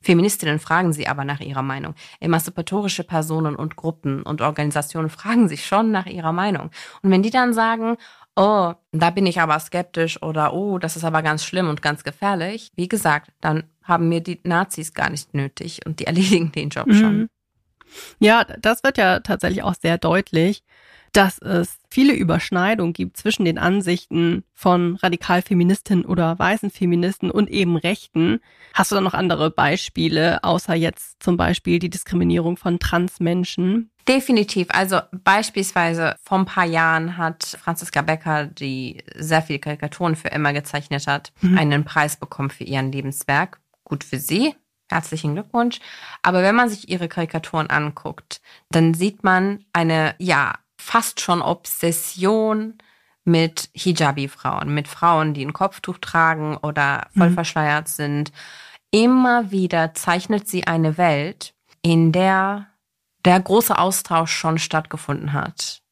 Feministinnen 0.03 0.59
fragen 0.59 0.93
sie 0.93 1.07
aber 1.07 1.25
nach 1.25 1.41
ihrer 1.41 1.61
Meinung. 1.61 1.93
Emanzipatorische 2.19 3.03
Personen 3.03 3.55
und 3.55 3.75
Gruppen 3.75 4.23
und 4.23 4.41
Organisationen 4.41 5.09
fragen 5.09 5.47
sich 5.47 5.65
schon 5.65 5.91
nach 5.91 6.07
ihrer 6.07 6.31
Meinung. 6.31 6.71
Und 7.03 7.11
wenn 7.11 7.21
die 7.21 7.29
dann 7.29 7.53
sagen, 7.53 7.97
oh, 8.35 8.73
da 8.91 9.09
bin 9.09 9.25
ich 9.25 9.39
aber 9.39 9.59
skeptisch 9.59 10.21
oder 10.21 10.53
oh, 10.53 10.77
das 10.77 10.95
ist 10.95 11.03
aber 11.03 11.21
ganz 11.21 11.43
schlimm 11.43 11.69
und 11.69 11.81
ganz 11.81 12.03
gefährlich, 12.03 12.71
wie 12.75 12.87
gesagt, 12.87 13.31
dann 13.41 13.63
haben 13.83 14.09
mir 14.09 14.21
die 14.21 14.39
Nazis 14.43 14.93
gar 14.93 15.09
nicht 15.09 15.33
nötig 15.33 15.85
und 15.85 15.99
die 15.99 16.05
erledigen 16.07 16.51
den 16.51 16.69
Job 16.69 16.87
mhm. 16.87 16.93
schon. 16.93 17.27
Ja, 18.19 18.45
das 18.45 18.83
wird 18.83 18.97
ja 18.97 19.19
tatsächlich 19.19 19.63
auch 19.63 19.75
sehr 19.75 19.97
deutlich 19.97 20.63
dass 21.11 21.39
es 21.39 21.77
viele 21.89 22.13
Überschneidungen 22.13 22.93
gibt 22.93 23.17
zwischen 23.17 23.43
den 23.43 23.57
Ansichten 23.57 24.43
von 24.53 24.95
Radikalfeministinnen 24.95 26.05
oder 26.05 26.39
weißen 26.39 26.71
Feministen 26.71 27.29
und 27.29 27.49
eben 27.49 27.75
Rechten. 27.75 28.39
Hast 28.73 28.91
du 28.91 28.95
da 28.95 29.01
noch 29.01 29.13
andere 29.13 29.51
Beispiele, 29.51 30.43
außer 30.43 30.73
jetzt 30.73 31.21
zum 31.21 31.35
Beispiel 31.35 31.79
die 31.79 31.89
Diskriminierung 31.89 32.55
von 32.55 32.79
Transmenschen? 32.79 33.91
Definitiv. 34.07 34.67
Also 34.71 34.99
beispielsweise 35.11 36.15
vor 36.23 36.39
ein 36.39 36.45
paar 36.45 36.65
Jahren 36.65 37.17
hat 37.17 37.57
Franziska 37.61 38.01
Becker, 38.01 38.45
die 38.45 39.03
sehr 39.15 39.41
viele 39.41 39.59
Karikaturen 39.59 40.15
für 40.15 40.31
Emma 40.31 40.51
gezeichnet 40.53 41.07
hat, 41.07 41.33
mhm. 41.41 41.57
einen 41.57 41.83
Preis 41.83 42.15
bekommen 42.15 42.49
für 42.49 42.63
ihren 42.63 42.91
Lebenswerk. 42.91 43.59
Gut 43.83 44.03
für 44.03 44.17
sie. 44.17 44.55
Herzlichen 44.89 45.35
Glückwunsch. 45.35 45.79
Aber 46.21 46.41
wenn 46.43 46.55
man 46.55 46.69
sich 46.69 46.89
ihre 46.89 47.07
Karikaturen 47.07 47.69
anguckt, 47.69 48.41
dann 48.69 48.93
sieht 48.93 49.23
man 49.23 49.63
eine, 49.71 50.15
ja, 50.17 50.55
fast 50.81 51.21
schon 51.21 51.41
Obsession 51.41 52.77
mit 53.23 53.69
Hijabi-Frauen, 53.73 54.73
mit 54.73 54.87
Frauen, 54.87 55.33
die 55.33 55.45
ein 55.45 55.53
Kopftuch 55.53 55.99
tragen 55.99 56.57
oder 56.57 57.07
voll 57.15 57.29
mhm. 57.29 57.35
verschleiert 57.35 57.87
sind. 57.87 58.31
Immer 58.89 59.51
wieder 59.51 59.93
zeichnet 59.93 60.47
sie 60.47 60.65
eine 60.65 60.97
Welt, 60.97 61.53
in 61.81 62.11
der 62.11 62.67
der 63.23 63.39
große 63.39 63.77
Austausch 63.77 64.31
schon 64.31 64.57
stattgefunden 64.57 65.33
hat. 65.33 65.83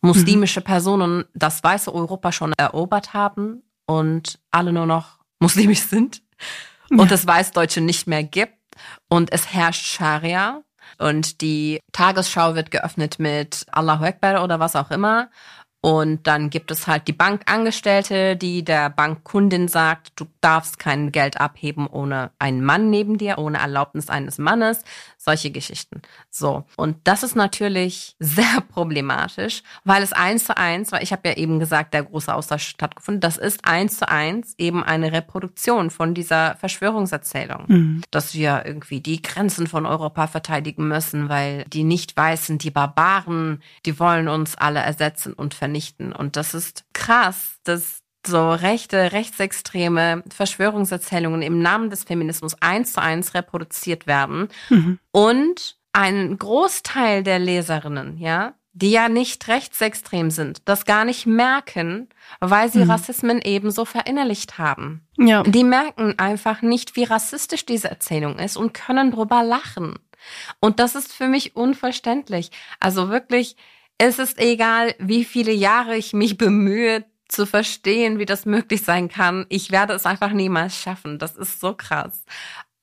Muslimische 0.00 0.60
mhm. 0.60 0.64
Personen 0.64 1.24
das 1.34 1.62
weiße 1.62 1.94
Europa 1.94 2.32
schon 2.32 2.54
erobert 2.56 3.12
haben 3.12 3.62
und 3.86 4.38
alle 4.50 4.72
nur 4.72 4.86
noch 4.86 5.18
muslimisch 5.40 5.80
sind 5.80 6.22
ja. 6.90 6.98
und 6.98 7.12
es 7.12 7.26
Weißdeutsche 7.26 7.82
nicht 7.82 8.06
mehr 8.06 8.24
gibt 8.24 8.56
und 9.08 9.30
es 9.32 9.52
herrscht 9.52 9.86
Scharia 9.86 10.62
und 10.98 11.40
die 11.40 11.80
Tagesschau 11.92 12.54
wird 12.54 12.70
geöffnet 12.70 13.18
mit 13.18 13.66
Allahu 13.72 14.04
Akbar 14.04 14.42
oder 14.44 14.60
was 14.60 14.76
auch 14.76 14.90
immer. 14.90 15.28
Und 15.84 16.26
dann 16.26 16.48
gibt 16.48 16.70
es 16.70 16.86
halt 16.86 17.08
die 17.08 17.12
Bankangestellte, 17.12 18.36
die 18.36 18.64
der 18.64 18.88
Bankkundin 18.88 19.68
sagt, 19.68 20.12
du 20.16 20.24
darfst 20.40 20.78
kein 20.78 21.12
Geld 21.12 21.38
abheben 21.38 21.86
ohne 21.86 22.30
einen 22.38 22.64
Mann 22.64 22.88
neben 22.88 23.18
dir, 23.18 23.36
ohne 23.36 23.58
Erlaubnis 23.58 24.08
eines 24.08 24.38
Mannes. 24.38 24.82
Solche 25.24 25.50
Geschichten. 25.50 26.02
So. 26.28 26.64
Und 26.76 26.98
das 27.04 27.22
ist 27.22 27.34
natürlich 27.34 28.14
sehr 28.20 28.60
problematisch, 28.68 29.62
weil 29.82 30.02
es 30.02 30.12
eins 30.12 30.44
zu 30.44 30.56
eins, 30.58 30.92
weil 30.92 31.02
ich 31.02 31.12
habe 31.12 31.26
ja 31.26 31.36
eben 31.36 31.58
gesagt, 31.58 31.94
der 31.94 32.02
große 32.02 32.34
Austausch 32.34 32.66
stattgefunden, 32.66 33.22
das 33.22 33.38
ist 33.38 33.64
eins 33.64 33.96
zu 33.96 34.06
eins 34.06 34.54
eben 34.58 34.84
eine 34.84 35.12
Reproduktion 35.12 35.88
von 35.88 36.12
dieser 36.12 36.56
Verschwörungserzählung, 36.56 37.64
mhm. 37.68 38.02
dass 38.10 38.34
wir 38.34 38.64
irgendwie 38.66 39.00
die 39.00 39.22
Grenzen 39.22 39.66
von 39.66 39.86
Europa 39.86 40.26
verteidigen 40.26 40.88
müssen, 40.88 41.30
weil 41.30 41.64
die 41.72 41.84
Nicht-Weißen, 41.84 42.58
die 42.58 42.70
Barbaren, 42.70 43.62
die 43.86 43.98
wollen 43.98 44.28
uns 44.28 44.56
alle 44.56 44.80
ersetzen 44.80 45.32
und 45.32 45.54
vernichten. 45.54 46.12
Und 46.12 46.36
das 46.36 46.52
ist 46.52 46.84
krass, 46.92 47.60
dass 47.64 48.03
so 48.26 48.50
rechte, 48.50 49.12
rechtsextreme 49.12 50.22
Verschwörungserzählungen 50.34 51.42
im 51.42 51.60
Namen 51.60 51.90
des 51.90 52.04
Feminismus 52.04 52.56
eins 52.60 52.92
zu 52.92 53.02
eins 53.02 53.34
reproduziert 53.34 54.06
werden. 54.06 54.48
Mhm. 54.70 54.98
Und 55.10 55.76
ein 55.92 56.36
Großteil 56.36 57.22
der 57.22 57.38
Leserinnen, 57.38 58.18
ja, 58.18 58.54
die 58.72 58.90
ja 58.90 59.08
nicht 59.08 59.46
rechtsextrem 59.46 60.30
sind, 60.30 60.62
das 60.68 60.84
gar 60.84 61.04
nicht 61.04 61.26
merken, 61.26 62.08
weil 62.40 62.70
sie 62.70 62.84
mhm. 62.84 62.90
Rassismen 62.90 63.40
ebenso 63.40 63.84
verinnerlicht 63.84 64.58
haben. 64.58 65.06
Ja. 65.16 65.44
Die 65.44 65.62
merken 65.62 66.18
einfach 66.18 66.60
nicht, 66.60 66.96
wie 66.96 67.04
rassistisch 67.04 67.64
diese 67.64 67.88
Erzählung 67.88 68.38
ist 68.40 68.56
und 68.56 68.74
können 68.74 69.12
drüber 69.12 69.44
lachen. 69.44 69.94
Und 70.58 70.80
das 70.80 70.96
ist 70.96 71.12
für 71.12 71.28
mich 71.28 71.54
unverständlich. 71.54 72.50
Also 72.80 73.10
wirklich, 73.10 73.56
es 73.98 74.18
ist 74.18 74.40
egal, 74.40 74.96
wie 74.98 75.24
viele 75.24 75.52
Jahre 75.52 75.96
ich 75.96 76.12
mich 76.12 76.36
bemühe, 76.36 77.04
zu 77.28 77.46
verstehen, 77.46 78.18
wie 78.18 78.26
das 78.26 78.46
möglich 78.46 78.82
sein 78.82 79.08
kann. 79.08 79.46
Ich 79.48 79.70
werde 79.70 79.94
es 79.94 80.06
einfach 80.06 80.32
niemals 80.32 80.76
schaffen. 80.76 81.18
Das 81.18 81.36
ist 81.36 81.60
so 81.60 81.74
krass. 81.74 82.24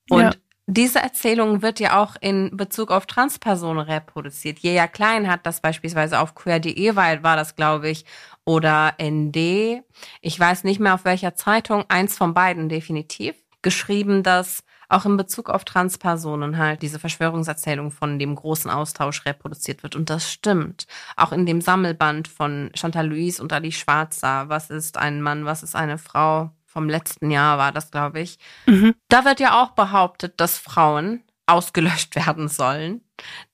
Und 0.10 0.22
ja. 0.22 0.32
diese 0.68 1.00
Erzählung 1.00 1.62
wird 1.62 1.80
ja 1.80 2.02
auch 2.02 2.16
in 2.20 2.56
Bezug 2.58 2.92
auf 2.92 3.06
Transpersonen 3.06 3.86
reproduziert. 3.86 4.60
Jeja 4.60 4.88
Klein 4.88 5.30
hat 5.30 5.46
das 5.46 5.62
beispielsweise 5.62 6.20
auf 6.20 6.36
queer.de, 6.36 6.96
weil 6.96 7.24
war 7.24 7.36
das, 7.36 7.56
glaube 7.56 7.90
ich, 7.90 8.06
oder 8.46 8.96
ND. 9.02 9.84
Ich 10.22 10.40
weiß 10.40 10.64
nicht 10.64 10.80
mehr 10.80 10.96
auf 10.96 11.06
welcher 11.06 11.36
Zeitung, 11.36 11.86
eins 11.90 12.18
von 12.18 12.34
beiden 12.34 12.70
definitiv, 12.70 13.36
geschrieben, 13.62 14.24
dass 14.24 14.64
auch 14.92 15.06
in 15.06 15.18
Bezug 15.18 15.50
auf 15.50 15.64
Transpersonen 15.64 16.58
halt 16.58 16.82
diese 16.82 17.00
Verschwörungserzählung 17.00 17.92
von 17.92 18.20
dem 18.20 18.36
großen 18.36 18.70
Austausch 18.70 19.26
reproduziert 19.26 19.84
wird. 19.84 19.96
Und 19.96 20.10
das 20.10 20.32
stimmt. 20.32 20.86
Auch 21.16 21.32
in 21.32 21.46
dem 21.46 21.62
Sammelband 21.62 22.28
von 22.28 22.72
Chantal 22.76 23.08
Louise 23.08 23.42
und 23.42 23.54
Ali 23.54 23.72
Schwarzer, 23.72 24.50
was 24.50 24.70
ist 24.70 24.98
ein 24.98 25.22
Mann, 25.22 25.46
was 25.46 25.64
ist 25.64 25.76
eine 25.76 25.98
Frau, 25.98 26.52
vom 26.66 26.88
letzten 26.88 27.32
Jahr 27.32 27.58
war 27.58 27.72
das, 27.72 27.92
glaube 27.92 28.22
ich. 28.22 28.38
Mhm. 28.66 28.96
Da 29.10 29.26
wird 29.26 29.40
ja 29.40 29.62
auch 29.62 29.72
behauptet, 29.72 30.40
dass 30.40 30.58
Frauen 30.58 31.24
ausgelöscht 31.46 32.16
werden 32.16 32.48
sollen, 32.48 33.02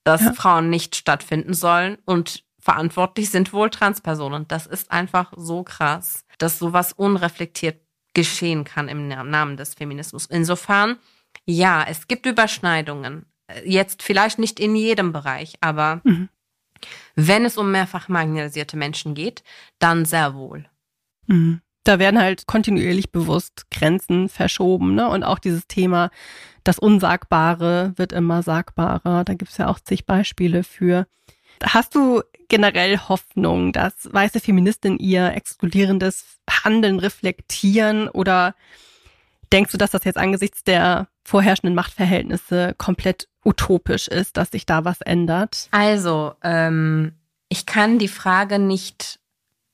dass 0.03 0.21
ja. 0.21 0.33
Frauen 0.33 0.69
nicht 0.69 0.95
stattfinden 0.95 1.53
sollen 1.53 1.97
und 2.05 2.43
verantwortlich 2.59 3.29
sind 3.29 3.53
wohl 3.53 3.69
Transpersonen. 3.69 4.47
Das 4.47 4.67
ist 4.67 4.91
einfach 4.91 5.33
so 5.35 5.63
krass, 5.63 6.25
dass 6.37 6.59
sowas 6.59 6.93
unreflektiert 6.93 7.81
geschehen 8.13 8.63
kann 8.63 8.87
im 8.87 9.07
Namen 9.07 9.57
des 9.57 9.75
Feminismus. 9.75 10.25
Insofern 10.25 10.97
ja, 11.47 11.85
es 11.87 12.07
gibt 12.07 12.25
Überschneidungen. 12.25 13.25
Jetzt 13.65 14.03
vielleicht 14.03 14.37
nicht 14.37 14.59
in 14.59 14.75
jedem 14.75 15.13
Bereich, 15.13 15.55
aber 15.61 16.01
mhm. 16.03 16.27
wenn 17.15 17.45
es 17.45 17.57
um 17.57 17.71
mehrfach 17.71 18.09
marginalisierte 18.09 18.75
Menschen 18.75 19.15
geht, 19.15 19.43
dann 19.79 20.03
sehr 20.03 20.35
wohl. 20.35 20.65
Mhm. 21.27 21.61
Da 21.85 21.99
werden 21.99 22.19
halt 22.19 22.47
kontinuierlich 22.47 23.13
bewusst 23.13 23.71
Grenzen 23.71 24.27
verschoben, 24.27 24.93
ne? 24.93 25.07
Und 25.07 25.23
auch 25.23 25.39
dieses 25.39 25.67
Thema, 25.67 26.11
das 26.65 26.79
Unsagbare 26.79 27.93
wird 27.95 28.11
immer 28.11 28.43
sagbarer. 28.43 29.23
Da 29.23 29.33
gibt 29.33 29.51
es 29.51 29.57
ja 29.57 29.69
auch 29.69 29.79
zig 29.79 30.05
Beispiele 30.05 30.65
für. 30.65 31.07
Hast 31.63 31.95
du 31.95 32.21
generell 32.49 32.97
Hoffnung, 32.97 33.71
dass 33.71 34.09
weiße 34.11 34.41
Feministinnen 34.41 34.99
ihr 34.99 35.31
exkludierendes 35.33 36.25
Handeln 36.49 36.99
reflektieren 36.99 38.09
oder 38.09 38.53
denkst 39.53 39.71
du, 39.71 39.77
dass 39.77 39.91
das 39.91 40.03
jetzt 40.03 40.17
angesichts 40.17 40.65
der 40.65 41.07
vorherrschenden 41.27 41.75
Machtverhältnisse 41.75 42.73
komplett 42.77 43.27
utopisch 43.43 44.07
ist, 44.07 44.37
dass 44.37 44.51
sich 44.51 44.65
da 44.65 44.85
was 44.85 45.01
ändert? 45.01 45.67
Also, 45.71 46.35
ähm, 46.41 47.15
ich 47.49 47.65
kann 47.65 47.99
die 47.99 48.07
Frage 48.07 48.59
nicht 48.59 49.19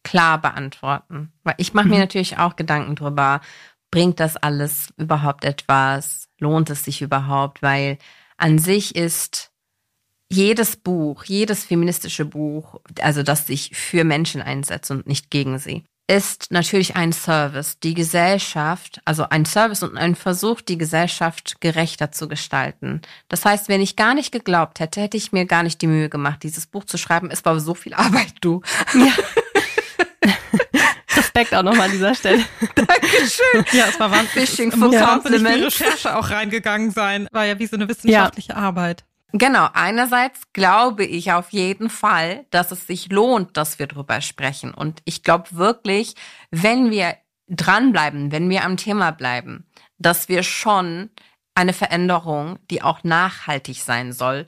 klar 0.04 0.42
beantworten, 0.42 1.32
weil 1.44 1.54
ich 1.58 1.76
mache 1.76 1.88
mir 1.88 1.96
mhm. 1.96 2.02
natürlich 2.02 2.40
auch 2.40 2.56
Gedanken 2.56 2.96
drüber, 2.96 3.40
bringt 3.92 4.20
das 4.20 4.36
alles 4.36 4.96
überhaupt 4.98 5.46
etwas? 5.46 6.28
Lohnt 6.40 6.72
es 6.72 6.86
sich 6.86 7.04
überhaupt? 7.04 7.62
Weil 7.62 8.00
an 8.36 8.58
sich 8.58 8.96
ist 8.96 9.52
jedes 10.32 10.76
Buch, 10.76 11.24
jedes 11.26 11.66
feministische 11.66 12.26
Buch, 12.26 12.82
also 13.00 13.22
das 13.22 13.46
sich 13.46 13.76
für 13.76 14.04
Menschen 14.04 14.42
einsetzt 14.42 14.90
und 14.90 15.06
nicht 15.06 15.30
gegen 15.30 15.60
sie, 15.60 15.84
ist 16.08 16.52
natürlich 16.52 16.96
ein 16.96 17.14
Service, 17.14 17.80
die 17.80 17.94
Gesellschaft, 17.94 19.02
also 19.06 19.26
ein 19.30 19.46
Service 19.46 19.84
und 19.84 19.98
ein 19.98 20.16
Versuch, 20.16 20.62
die 20.62 20.78
Gesellschaft 20.78 21.62
gerechter 21.62 22.12
zu 22.12 22.28
gestalten. 22.28 23.02
Das 23.30 23.46
heißt, 23.46 23.70
wenn 23.70 23.82
ich 23.82 23.96
gar 23.96 24.14
nicht 24.14 24.32
geglaubt 24.32 24.80
hätte, 24.80 25.02
hätte 25.02 25.18
ich 25.18 25.32
mir 25.32 25.46
gar 25.46 25.64
nicht 25.64 25.82
die 25.82 25.88
Mühe 25.88 26.10
gemacht, 26.10 26.44
dieses 26.44 26.68
Buch 26.68 26.84
zu 26.84 26.98
schreiben. 26.98 27.32
Es 27.32 27.46
war 27.46 27.60
so 27.60 27.74
viel 27.74 27.94
Arbeit, 27.94 28.34
du. 28.42 28.62
Ja. 28.94 29.14
Respekt 31.16 31.54
auch 31.54 31.64
nochmal 31.64 31.86
an 31.86 31.92
dieser 31.92 32.16
Stelle. 32.16 32.44
Dankeschön. 32.76 33.66
Ja, 33.72 33.86
es 33.88 34.00
war 34.00 34.12
wahnsinnig, 34.12 34.50
Fishing 34.50 34.72
for 34.72 34.90
muss 34.90 35.00
Compliment. 35.00 35.66
Recherche 35.66 36.18
auch 36.18 36.30
reingegangen 36.30 36.92
sein. 36.92 37.28
War 37.32 37.46
ja 37.46 37.60
wie 37.60 37.68
so 37.68 37.76
eine 37.76 37.88
wissenschaftliche 37.88 38.54
ja. 38.54 38.58
Arbeit. 38.58 39.06
Genau, 39.36 39.68
einerseits 39.74 40.42
glaube 40.54 41.06
ich 41.06 41.32
auf 41.32 41.50
jeden 41.50 41.90
Fall, 41.90 42.46
dass 42.52 42.72
es 42.72 42.86
sich 42.86 43.12
lohnt, 43.12 43.58
dass 43.58 43.80
wir 43.80 43.88
drüber 43.88 44.22
sprechen. 44.22 44.74
Und 44.74 45.02
ich 45.06 45.24
glaube 45.24 45.48
wirklich, 45.54 46.14
wenn 46.52 46.92
wir 46.92 47.18
dranbleiben, 47.48 48.32
wenn 48.32 48.48
wir 48.50 48.64
am 48.64 48.78
Thema 48.78 49.12
bleiben, 49.12 49.66
dass 49.98 50.30
wir 50.30 50.44
schon 50.44 51.10
eine 51.56 51.74
Veränderung, 51.74 52.60
die 52.70 52.84
auch 52.84 53.04
nachhaltig 53.04 53.78
sein 53.82 54.14
soll, 54.14 54.48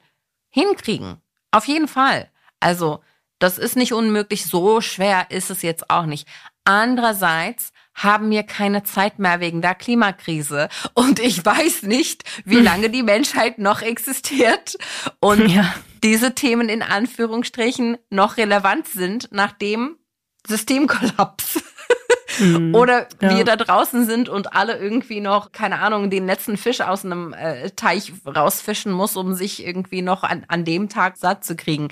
hinkriegen. 0.52 1.19
Auf 1.50 1.65
jeden 1.65 1.88
Fall. 1.88 2.30
Also, 2.60 3.02
das 3.39 3.58
ist 3.58 3.76
nicht 3.76 3.93
unmöglich, 3.93 4.45
so 4.45 4.82
schwer 4.82 5.32
ist 5.32 5.50
es 5.50 5.63
jetzt 5.63 5.89
auch 5.89 6.06
nicht. 6.06 6.28
Andererseits 6.63 7.71
haben 7.95 8.29
wir 8.29 8.43
keine 8.43 8.84
Zeit 8.84 9.19
mehr 9.19 9.39
wegen 9.39 9.62
der 9.62 9.73
Klimakrise. 9.73 10.69
Und 10.93 11.19
ich 11.19 11.43
weiß 11.43 11.84
nicht, 11.84 12.23
wie 12.43 12.60
lange 12.60 12.89
die 12.89 13.03
Menschheit 13.03 13.58
noch 13.58 13.81
existiert 13.81 14.77
und 15.19 15.47
ja. 15.47 15.73
diese 16.03 16.36
Themen 16.36 16.69
in 16.69 16.81
Anführungsstrichen 16.81 17.97
noch 18.10 18.38
relevant 18.38 18.88
sind 18.88 19.29
nach 19.31 19.53
dem 19.53 19.97
Systemkollaps. 20.45 21.63
Mhm. 22.39 22.75
Oder 22.75 23.08
ja. 23.21 23.38
wir 23.38 23.45
da 23.45 23.55
draußen 23.55 24.05
sind 24.05 24.29
und 24.29 24.53
alle 24.53 24.77
irgendwie 24.77 25.21
noch, 25.21 25.51
keine 25.53 25.79
Ahnung, 25.79 26.10
den 26.10 26.25
letzten 26.25 26.58
Fisch 26.58 26.81
aus 26.81 27.05
einem 27.05 27.34
äh, 27.34 27.69
Teich 27.71 28.12
rausfischen 28.25 28.91
muss, 28.91 29.15
um 29.15 29.34
sich 29.34 29.65
irgendwie 29.65 30.01
noch 30.01 30.23
an, 30.23 30.45
an 30.49 30.65
dem 30.65 30.89
Tag 30.89 31.17
satt 31.17 31.45
zu 31.45 31.55
kriegen. 31.55 31.88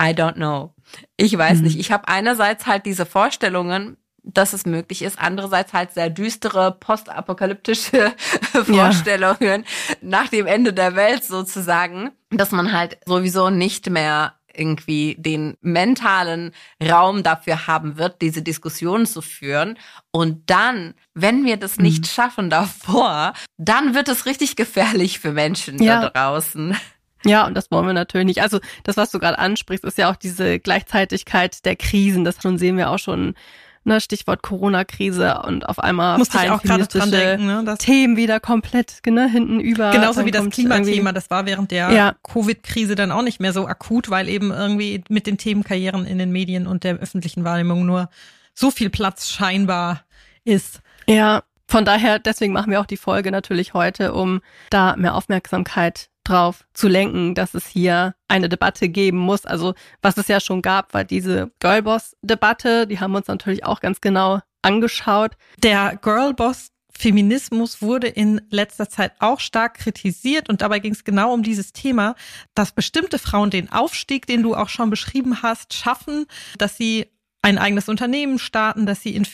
I 0.00 0.10
don't 0.10 0.34
know. 0.34 0.74
Ich 1.16 1.36
weiß 1.36 1.58
mhm. 1.58 1.64
nicht. 1.64 1.78
Ich 1.78 1.92
habe 1.92 2.08
einerseits 2.08 2.66
halt 2.66 2.86
diese 2.86 3.06
Vorstellungen, 3.06 3.96
dass 4.22 4.52
es 4.52 4.66
möglich 4.66 5.02
ist. 5.02 5.18
Andererseits 5.18 5.72
halt 5.72 5.92
sehr 5.92 6.10
düstere 6.10 6.72
postapokalyptische 6.72 8.12
Vorstellungen 8.64 9.64
ja. 9.64 9.96
nach 10.00 10.28
dem 10.28 10.46
Ende 10.46 10.72
der 10.72 10.96
Welt 10.96 11.24
sozusagen, 11.24 12.10
dass 12.30 12.52
man 12.52 12.72
halt 12.72 12.98
sowieso 13.06 13.50
nicht 13.50 13.88
mehr 13.90 14.34
irgendwie 14.58 15.16
den 15.18 15.56
mentalen 15.60 16.52
Raum 16.82 17.22
dafür 17.22 17.66
haben 17.66 17.96
wird, 17.96 18.20
diese 18.22 18.42
Diskussion 18.42 19.06
zu 19.06 19.22
führen. 19.22 19.78
Und 20.10 20.50
dann, 20.50 20.94
wenn 21.14 21.44
wir 21.44 21.56
das 21.56 21.78
nicht 21.78 22.02
mhm. 22.02 22.06
schaffen 22.06 22.50
davor, 22.50 23.34
dann 23.56 23.94
wird 23.94 24.08
es 24.08 24.26
richtig 24.26 24.56
gefährlich 24.56 25.20
für 25.20 25.32
Menschen 25.32 25.80
ja. 25.82 26.00
da 26.00 26.10
draußen. 26.10 26.76
Ja, 27.24 27.46
und 27.46 27.54
das 27.54 27.70
wollen 27.70 27.86
wir 27.86 27.94
natürlich 27.94 28.26
nicht. 28.26 28.42
Also 28.42 28.60
das, 28.84 28.96
was 28.96 29.10
du 29.10 29.18
gerade 29.18 29.38
ansprichst, 29.38 29.84
ist 29.84 29.98
ja 29.98 30.10
auch 30.10 30.16
diese 30.16 30.58
Gleichzeitigkeit 30.58 31.64
der 31.64 31.76
Krisen. 31.76 32.24
Das 32.24 32.40
schon 32.42 32.58
sehen 32.58 32.76
wir 32.76 32.90
auch 32.90 32.98
schon 32.98 33.34
ne, 33.84 34.00
Stichwort 34.00 34.42
Corona-Krise 34.42 35.42
und 35.46 35.68
auf 35.68 35.78
einmal 35.78 36.18
Musste 36.18 36.38
ich 36.42 36.50
auch 36.50 36.62
gerade 36.62 36.86
dran 36.86 37.10
denken, 37.10 37.46
ne, 37.46 37.76
Themen 37.78 38.16
wieder 38.16 38.40
komplett 38.40 39.00
ne, 39.06 39.28
hinten 39.28 39.60
über. 39.60 39.90
Genauso 39.90 40.24
wie 40.24 40.30
das 40.30 40.48
Klimathema, 40.50 41.12
das 41.12 41.30
war 41.30 41.46
während 41.46 41.70
der 41.70 41.90
ja. 41.92 42.14
Covid-Krise 42.22 42.94
dann 42.94 43.12
auch 43.12 43.22
nicht 43.22 43.40
mehr 43.40 43.52
so 43.52 43.66
akut, 43.66 44.10
weil 44.10 44.28
eben 44.28 44.50
irgendwie 44.50 45.02
mit 45.08 45.26
den 45.26 45.38
Themenkarrieren 45.38 46.06
in 46.06 46.18
den 46.18 46.30
Medien 46.30 46.66
und 46.66 46.84
der 46.84 46.96
öffentlichen 46.96 47.44
Wahrnehmung 47.44 47.86
nur 47.86 48.08
so 48.54 48.70
viel 48.70 48.90
Platz 48.90 49.30
scheinbar 49.30 50.04
ist. 50.44 50.80
Ja, 51.06 51.42
von 51.68 51.84
daher, 51.84 52.18
deswegen 52.18 52.52
machen 52.52 52.70
wir 52.70 52.80
auch 52.80 52.86
die 52.86 52.96
Folge 52.96 53.30
natürlich 53.30 53.74
heute, 53.74 54.14
um 54.14 54.40
da 54.70 54.96
mehr 54.96 55.14
Aufmerksamkeit 55.14 56.08
drauf 56.24 56.64
zu 56.72 56.88
lenken, 56.88 57.34
dass 57.34 57.54
es 57.54 57.66
hier 57.66 58.14
eine 58.26 58.48
Debatte 58.48 58.88
geben 58.88 59.18
muss. 59.18 59.44
Also 59.44 59.74
was 60.02 60.16
es 60.16 60.28
ja 60.28 60.40
schon 60.40 60.62
gab, 60.62 60.94
war 60.94 61.04
diese 61.04 61.50
Girlboss-Debatte. 61.60 62.86
Die 62.86 63.00
haben 63.00 63.12
wir 63.12 63.18
uns 63.18 63.28
natürlich 63.28 63.64
auch 63.64 63.80
ganz 63.80 64.00
genau 64.00 64.40
angeschaut. 64.62 65.32
Der 65.62 65.98
Girlboss 66.00 66.70
Feminismus 66.90 67.80
wurde 67.80 68.08
in 68.08 68.40
letzter 68.50 68.88
Zeit 68.88 69.12
auch 69.20 69.38
stark 69.38 69.74
kritisiert 69.74 70.48
und 70.48 70.62
dabei 70.62 70.80
ging 70.80 70.92
es 70.92 71.04
genau 71.04 71.32
um 71.32 71.44
dieses 71.44 71.72
Thema, 71.72 72.16
dass 72.54 72.72
bestimmte 72.72 73.20
Frauen 73.20 73.50
den 73.50 73.70
Aufstieg, 73.70 74.26
den 74.26 74.42
du 74.42 74.56
auch 74.56 74.68
schon 74.68 74.90
beschrieben 74.90 75.42
hast, 75.42 75.74
schaffen, 75.74 76.26
dass 76.58 76.76
sie 76.76 77.06
ein 77.40 77.56
eigenes 77.56 77.88
Unternehmen 77.88 78.40
starten, 78.40 78.84
dass 78.84 79.00
sie 79.00 79.14
in 79.14 79.24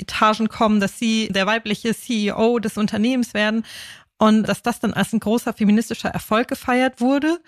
Führungsetagen 0.00 0.48
kommen, 0.48 0.80
dass 0.80 0.98
sie 0.98 1.28
der 1.28 1.46
weibliche 1.46 1.94
CEO 1.94 2.58
des 2.58 2.76
Unternehmens 2.76 3.34
werden 3.34 3.64
und 4.18 4.44
dass 4.44 4.62
das 4.62 4.80
dann 4.80 4.92
als 4.92 5.12
ein 5.12 5.20
großer 5.20 5.52
feministischer 5.52 6.10
Erfolg 6.10 6.48
gefeiert 6.48 7.00
wurde. 7.00 7.40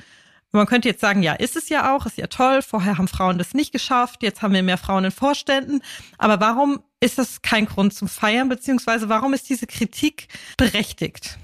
Man 0.55 0.67
könnte 0.67 0.88
jetzt 0.88 1.01
sagen, 1.01 1.23
ja, 1.23 1.33
ist 1.33 1.57
es 1.57 1.71
ja 1.71 1.95
auch, 1.95 2.05
ist 2.05 2.19
ja 2.19 2.27
toll. 2.27 2.61
Vorher 2.61 2.99
haben 2.99 3.09
Frauen 3.09 3.38
das 3.38 3.55
nicht 3.55 3.73
geschafft, 3.73 4.23
jetzt 4.23 4.43
haben 4.43 4.53
wir 4.53 4.62
mehr 4.62 4.77
Frauen 4.77 5.07
in 5.07 5.11
Vorständen. 5.11 5.81
Aber 6.19 6.41
warum 6.41 6.83
ist 7.01 7.17
das 7.17 7.41
kein 7.41 7.65
Grund 7.65 7.95
zum 7.95 8.07
Feiern, 8.07 8.51
beziehungsweise 8.51 9.09
warum 9.09 9.33
ist 9.33 9.49
diese 9.49 9.67
Kritik 9.67 10.29
berechtigt? 10.59 11.38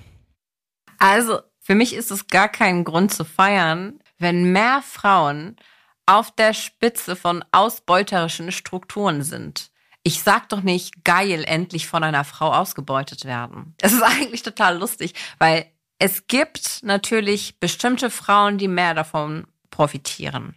Also, 0.99 1.41
für 1.59 1.75
mich 1.75 1.95
ist 1.95 2.11
es 2.11 2.27
gar 2.27 2.49
kein 2.51 2.85
Grund 2.85 3.13
zu 3.13 3.25
feiern, 3.25 4.01
wenn 4.19 4.53
mehr 4.53 4.83
Frauen 4.83 5.57
auf 6.05 6.31
der 6.31 6.53
Spitze 6.53 7.17
von 7.17 7.45
ausbeuterischen 7.51 8.53
Strukturen 8.53 9.23
sind. 9.23 9.71
Ich 10.09 10.23
sag 10.23 10.49
doch 10.49 10.63
nicht, 10.63 11.05
geil, 11.05 11.45
endlich 11.47 11.87
von 11.87 12.03
einer 12.03 12.25
Frau 12.25 12.51
ausgebeutet 12.55 13.27
werden. 13.27 13.75
Es 13.79 13.93
ist 13.93 14.03
eigentlich 14.21 14.43
total 14.43 14.79
lustig, 14.79 15.13
weil 15.39 15.67
es 15.99 16.27
gibt 16.27 16.83
natürlich 16.83 17.61
bestimmte 17.61 18.09
Frauen, 18.09 18.57
die 18.57 18.69
mehr 18.69 18.95
davon 18.95 19.47
profitieren. 19.69 20.55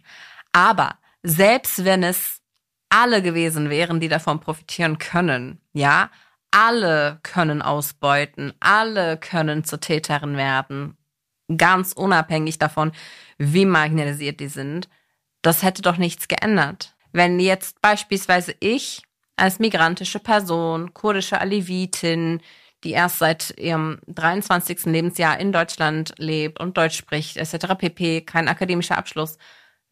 Aber 0.52 0.96
selbst 1.22 1.84
wenn 1.84 2.02
es 2.02 2.40
alle 2.88 3.20
gewesen 3.20 3.68
wären, 3.68 4.00
die 4.00 4.08
davon 4.08 4.40
profitieren 4.40 4.96
können, 4.96 5.60
ja, 5.74 6.10
alle 6.50 7.20
können 7.22 7.60
ausbeuten, 7.60 8.54
alle 8.58 9.18
können 9.18 9.64
zur 9.64 9.80
Täterin 9.80 10.38
werden, 10.38 10.96
ganz 11.58 11.92
unabhängig 11.92 12.56
davon, 12.56 12.92
wie 13.36 13.66
marginalisiert 13.66 14.40
die 14.40 14.48
sind, 14.48 14.88
das 15.42 15.62
hätte 15.62 15.82
doch 15.82 15.98
nichts 15.98 16.26
geändert. 16.26 16.96
Wenn 17.12 17.38
jetzt 17.38 17.82
beispielsweise 17.82 18.54
ich 18.58 19.02
als 19.36 19.58
migrantische 19.58 20.18
Person, 20.18 20.94
kurdische 20.94 21.40
Alevitin, 21.40 22.40
die 22.84 22.92
erst 22.92 23.18
seit 23.18 23.58
ihrem 23.58 24.00
23. 24.08 24.86
Lebensjahr 24.86 25.38
in 25.38 25.52
Deutschland 25.52 26.14
lebt 26.18 26.60
und 26.60 26.76
Deutsch 26.76 26.96
spricht, 26.96 27.36
etc. 27.36 27.74
pp, 27.78 28.22
kein 28.22 28.48
akademischer 28.48 28.98
Abschluss. 28.98 29.38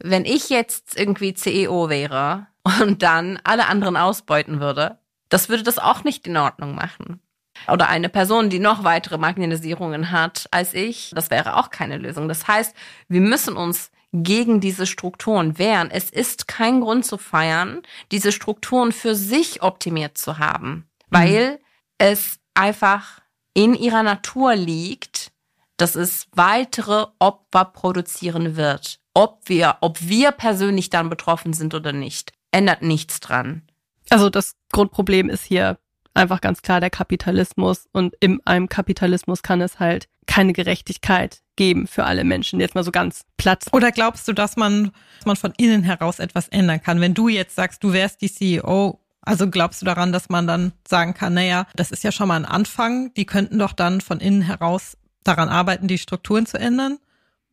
Wenn 0.03 0.24
ich 0.24 0.48
jetzt 0.48 0.98
irgendwie 0.98 1.35
CEO 1.35 1.88
wäre 1.88 2.46
und 2.83 3.03
dann 3.03 3.38
alle 3.44 3.66
anderen 3.66 3.96
ausbeuten 3.96 4.61
würde, 4.61 4.98
das 5.29 5.48
würde 5.48 5.62
das 5.62 5.79
auch 5.79 6.05
nicht 6.05 6.26
in 6.26 6.37
Ordnung 6.37 6.74
machen. 6.74 7.20
Oder 7.68 7.88
eine 7.88 8.09
Person, 8.09 8.50
die 8.50 8.59
noch 8.59 8.85
weitere 8.85 9.18
Marginalisierungen 9.18 10.11
hat 10.11 10.46
als 10.50 10.74
ich, 10.74 11.12
das 11.14 11.31
wäre 11.31 11.57
auch 11.57 11.70
keine 11.70 11.98
Lösung. 11.98 12.29
Das 12.29 12.48
heißt, 12.48 12.74
wir 13.09 13.20
müssen 13.20 13.57
uns 13.57 13.90
gegen 14.12 14.61
diese 14.61 14.87
Strukturen 14.87 15.59
wehren. 15.59 15.90
Es 15.90 16.11
ist 16.11 16.49
kein 16.49 16.81
Grund 16.81 17.05
zu 17.05 17.18
feiern, 17.18 17.83
diese 18.11 18.33
Strukturen 18.33 18.92
für 18.92 19.14
sich 19.14 19.62
optimiert 19.62 20.18
zu 20.18 20.38
haben, 20.38 20.88
weil 21.09 21.53
mhm. 21.53 21.59
es 21.99 22.38
einfach 22.55 23.20
in 23.55 23.75
ihrer 23.75 24.03
Natur 24.03 24.55
liegt, 24.55 25.33
dass 25.77 25.94
es 25.94 26.27
weitere 26.33 27.07
Opfer 27.18 27.64
produzieren 27.64 28.57
wird. 28.57 29.01
Ob 29.14 29.49
wir, 29.49 29.79
ob 29.81 30.01
wir 30.01 30.33
persönlich 30.33 30.90
dann 30.90 31.09
betroffen 31.09 31.53
sind 31.53 31.75
oder 31.75 31.92
nicht, 31.92 32.33
ändert 32.53 32.83
nichts 32.83 33.20
dran. 33.20 33.62
Also 34.09 34.29
das 34.29 34.57
Grundproblem 34.73 35.29
ist 35.29 35.44
hier 35.44 35.79
einfach 36.14 36.40
ganz 36.40 36.62
klar 36.62 36.81
der 36.81 36.90
Kapitalismus 36.90 37.88
und 37.92 38.14
in 38.20 38.44
einem 38.44 38.68
Kapitalismus 38.68 39.42
kann 39.42 39.61
es 39.61 39.79
halt 39.79 40.09
keine 40.27 40.53
Gerechtigkeit 40.53 41.40
geben 41.61 41.87
für 41.87 42.05
alle 42.05 42.25
Menschen. 42.25 42.59
Jetzt 42.59 42.75
mal 42.75 42.85
so 42.85 42.90
ganz 42.90 43.27
platt. 43.37 43.66
Oder 43.73 43.92
glaubst 43.92 44.27
du, 44.27 44.33
dass 44.33 44.57
man, 44.57 44.92
dass 45.18 45.27
man 45.27 45.37
von 45.37 45.53
innen 45.59 45.83
heraus 45.83 46.18
etwas 46.18 46.49
ändern 46.49 46.83
kann? 46.83 47.03
Wenn 47.03 47.12
du 47.12 47.29
jetzt 47.29 47.55
sagst, 47.55 47.85
du 47.85 47.92
wärst 47.92 48.23
die 48.23 48.33
CEO, 48.33 48.99
also 49.20 49.51
glaubst 49.51 49.83
du 49.83 49.85
daran, 49.85 50.11
dass 50.11 50.31
man 50.31 50.46
dann 50.46 50.73
sagen 50.88 51.12
kann, 51.12 51.35
naja, 51.35 51.66
das 51.77 51.90
ist 51.90 52.03
ja 52.03 52.12
schon 52.12 52.29
mal 52.29 52.37
ein 52.37 52.46
Anfang, 52.46 53.12
die 53.12 53.27
könnten 53.27 53.59
doch 53.59 53.75
dann 53.75 54.01
von 54.01 54.20
innen 54.20 54.40
heraus 54.40 54.96
daran 55.23 55.51
arbeiten, 55.51 55.87
die 55.87 55.99
Strukturen 55.99 56.46
zu 56.46 56.59
ändern? 56.59 56.96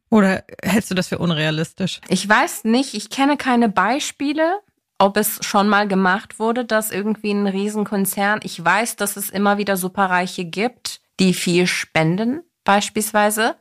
Oder 0.09 0.45
hältst 0.63 0.89
du 0.89 0.95
das 0.95 1.09
für 1.09 1.17
unrealistisch? 1.17 1.99
Ich 2.07 2.29
weiß 2.29 2.63
nicht, 2.63 2.93
ich 2.93 3.09
kenne 3.09 3.35
keine 3.35 3.67
Beispiele, 3.67 4.59
ob 4.99 5.17
es 5.17 5.39
schon 5.45 5.67
mal 5.67 5.85
gemacht 5.85 6.39
wurde, 6.39 6.63
dass 6.63 6.91
irgendwie 6.91 7.31
ein 7.31 7.45
Riesenkonzern, 7.45 8.39
ich 8.43 8.63
weiß, 8.63 8.95
dass 8.95 9.17
es 9.17 9.29
immer 9.29 9.57
wieder 9.57 9.75
Superreiche 9.75 10.45
gibt, 10.45 11.01
die 11.19 11.33
viel 11.33 11.67
spenden, 11.67 12.39
beispielsweise, 12.63 13.57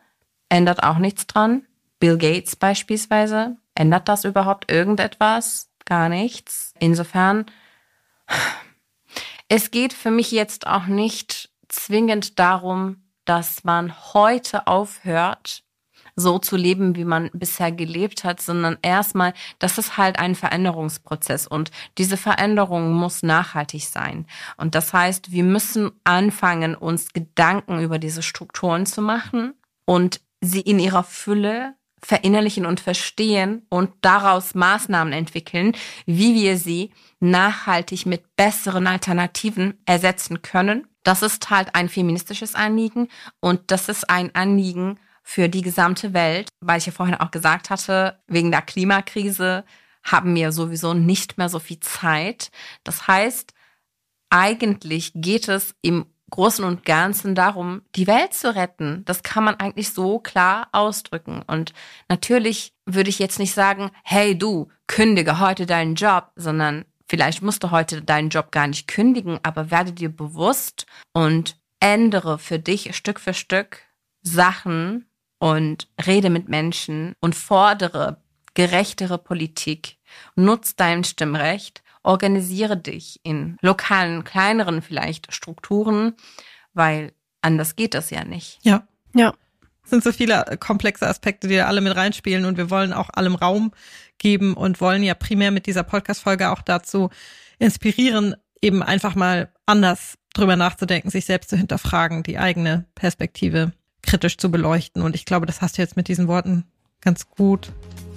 ändert 0.49 0.83
auch 0.83 0.99
nichts 0.99 1.27
dran. 1.27 1.67
Bill 1.99 2.19
Gates 2.19 2.57
beispielsweise, 2.57 3.57
ändert 3.75 4.09
das 4.09 4.25
überhaupt 4.25 4.71
irgendetwas? 4.71 5.71
Gar 5.85 6.09
nichts. 6.09 6.73
Insofern, 6.79 7.47
es 9.49 9.71
geht 9.71 9.93
für 9.93 10.11
mich 10.11 10.31
jetzt 10.31 10.67
auch 10.67 10.87
nicht 10.87 11.51
zwingend 11.69 12.39
darum, 12.39 13.05
dass 13.25 13.65
man 13.65 13.93
heute 14.15 14.67
aufhört, 14.67 15.63
so 16.17 16.39
zu 16.39 16.57
leben, 16.57 16.97
wie 16.97 17.05
man 17.05 17.31
bisher 17.35 17.71
gelebt 17.71 18.25
hat, 18.25 18.41
sondern 18.41 18.79
erstmal, 18.81 19.35
das 19.59 19.77
ist 19.77 19.99
halt 19.99 20.19
ein 20.19 20.35
Veränderungsprozess 20.35 21.47
und 21.47 21.71
diese 21.99 22.17
Veränderung 22.17 22.95
muss 22.95 23.23
nachhaltig 23.23 23.85
sein. 23.87 24.27
Und 24.57 24.75
das 24.75 24.95
heißt, 24.95 25.31
wir 25.31 25.45
müssen 25.45 25.93
anfangen, 26.05 26.75
uns 26.75 27.13
Gedanken 27.13 27.81
über 27.81 27.99
diese 27.99 28.23
Strukturen 28.23 28.87
zu 28.87 29.03
machen 29.03 29.53
und 29.85 30.21
sie 30.41 30.61
in 30.61 30.79
ihrer 30.79 31.05
Fülle 31.05 31.75
verinnerlichen 32.03 32.67
und 32.67 32.81
verstehen 32.81 33.67
und 33.69 33.91
daraus 34.03 34.55
Maßnahmen 34.55 35.13
entwickeln, 35.13 35.75
wie 36.05 36.35
wir 36.35 36.57
sie 36.57 36.93
nachhaltig 37.21 38.07
mit 38.07 38.37
besseren 38.37 38.87
Alternativen 38.87 39.81
ersetzen 39.87 40.43
können. 40.43 40.87
Das 41.03 41.23
ist 41.23 41.51
halt 41.51 41.75
ein 41.75 41.89
feministisches 41.89 42.55
Anliegen 42.55 43.09
und 43.41 43.71
das 43.71 43.89
ist 43.89 44.11
ein 44.11 44.35
Anliegen 44.35 44.99
für 45.23 45.49
die 45.49 45.63
gesamte 45.63 46.13
Welt, 46.13 46.49
weil 46.61 46.79
ich 46.79 46.87
ja 46.87 46.93
vorhin 46.93 47.17
auch 47.17 47.31
gesagt 47.31 47.71
hatte, 47.71 48.21
wegen 48.29 48.53
der 48.53 48.63
Klimakrise 48.63 49.65
haben 50.05 50.35
wir 50.35 50.53
sowieso 50.53 50.95
nicht 50.95 51.39
mehr 51.39 51.49
so 51.49 51.59
viel 51.59 51.81
Zeit. 51.81 52.51
Das 52.85 53.09
heißt, 53.09 53.53
eigentlich 54.31 55.13
geht 55.15 55.49
es 55.49 55.75
im 55.83 56.07
Großen 56.37 56.65
und 56.65 56.85
Ganzen 56.85 57.35
darum, 57.35 57.83
die 57.97 58.07
Welt 58.07 58.35
zu 58.35 58.55
retten. 58.55 59.03
Das 59.07 59.23
kann 59.23 59.43
man 59.43 59.57
eigentlich 59.57 59.93
so 59.93 60.19
klar 60.19 60.69
ausdrücken. 60.73 61.43
Und 61.47 61.73
natürlich 62.09 62.73
würde 62.85 63.11
ich 63.11 63.19
jetzt 63.19 63.39
nicht 63.39 63.55
sagen, 63.55 63.91
hey 64.05 64.39
du, 64.39 64.69
kündige 64.87 65.41
heute 65.41 65.67
deinen 65.67 65.97
Job, 65.97 66.31
sondern 66.37 66.85
vielleicht 67.09 67.43
musst 67.43 67.65
du 67.65 67.71
heute 67.71 68.03
deinen 68.03 68.29
Job 68.29 68.53
gar 68.53 68.69
nicht 68.69 68.87
kündigen, 68.87 69.41
aber 69.43 69.71
werde 69.71 69.93
dir 69.93 70.11
bewusst 70.11 70.87
und 71.13 71.57
ändere 71.81 72.39
für 72.39 72.59
dich 72.59 72.95
Stück 72.95 73.19
für 73.19 73.35
Stück 73.35 73.81
Sachen, 74.23 75.07
und 75.39 75.89
rede 76.07 76.31
mit 76.31 76.49
Menschen 76.49 77.15
und 77.21 77.35
fordere 77.35 78.23
gerechtere 78.55 79.19
Politik. 79.19 79.99
Nutz 80.35 80.77
dein 80.77 81.05
Stimmrecht, 81.05 81.83
organisiere 82.07 82.77
dich 82.77 83.21
in 83.25 83.57
lokalen, 83.61 84.25
kleineren 84.25 84.81
vielleicht 84.81 85.35
Strukturen, 85.35 86.15
weil 86.73 87.13
anders 87.43 87.77
geht 87.77 87.95
das 87.95 88.11
ja 88.11 88.25
nicht. 88.25 88.59
Ja, 88.63 88.87
ja. 89.15 89.35
Es 89.83 89.91
sind 89.91 90.03
so 90.03 90.13
viele 90.13 90.45
komplexe 90.59 91.07
Aspekte, 91.07 91.49
die 91.49 91.57
da 91.57 91.67
alle 91.67 91.81
mit 91.81 91.95
reinspielen 91.95 92.45
und 92.45 92.57
wir 92.57 92.71
wollen 92.71 92.93
auch 92.93 93.11
allem 93.11 93.35
Raum 93.35 93.73
geben 94.19 94.55
und 94.55 94.81
wollen 94.81 95.03
ja 95.03 95.15
primär 95.15 95.51
mit 95.51 95.67
dieser 95.67 95.83
Podcast-Folge 95.85 96.51
auch 96.51 96.63
dazu 96.63 97.11
inspirieren, 97.59 98.37
eben 98.63 98.83
einfach 98.83 99.15
mal 99.15 99.53
anders 99.65 100.19
drüber 100.35 100.57
nachzudenken, 100.57 101.11
sich 101.11 101.25
selbst 101.25 101.51
zu 101.51 101.57
hinterfragen, 101.57 102.23
die 102.23 102.39
eigene 102.39 102.87
Perspektive 102.95 103.73
kritisch 104.03 104.39
zu 104.39 104.51
beleuchten. 104.51 105.03
Und 105.03 105.15
ich 105.15 105.25
glaube, 105.25 105.47
das 105.47 105.61
hast 105.61 105.79
du 105.79 105.83
jetzt 105.83 105.97
mit 105.97 106.09
diesen 106.09 106.29
Worten 106.29 106.65
ganz 107.01 107.29
gut 107.29 107.73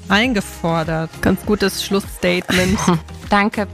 eingefordert. 0.10 1.10
Ganz 1.22 1.45
gutes 1.45 1.84
Schlussstatement. 1.84 2.80
Danke. 3.30 3.67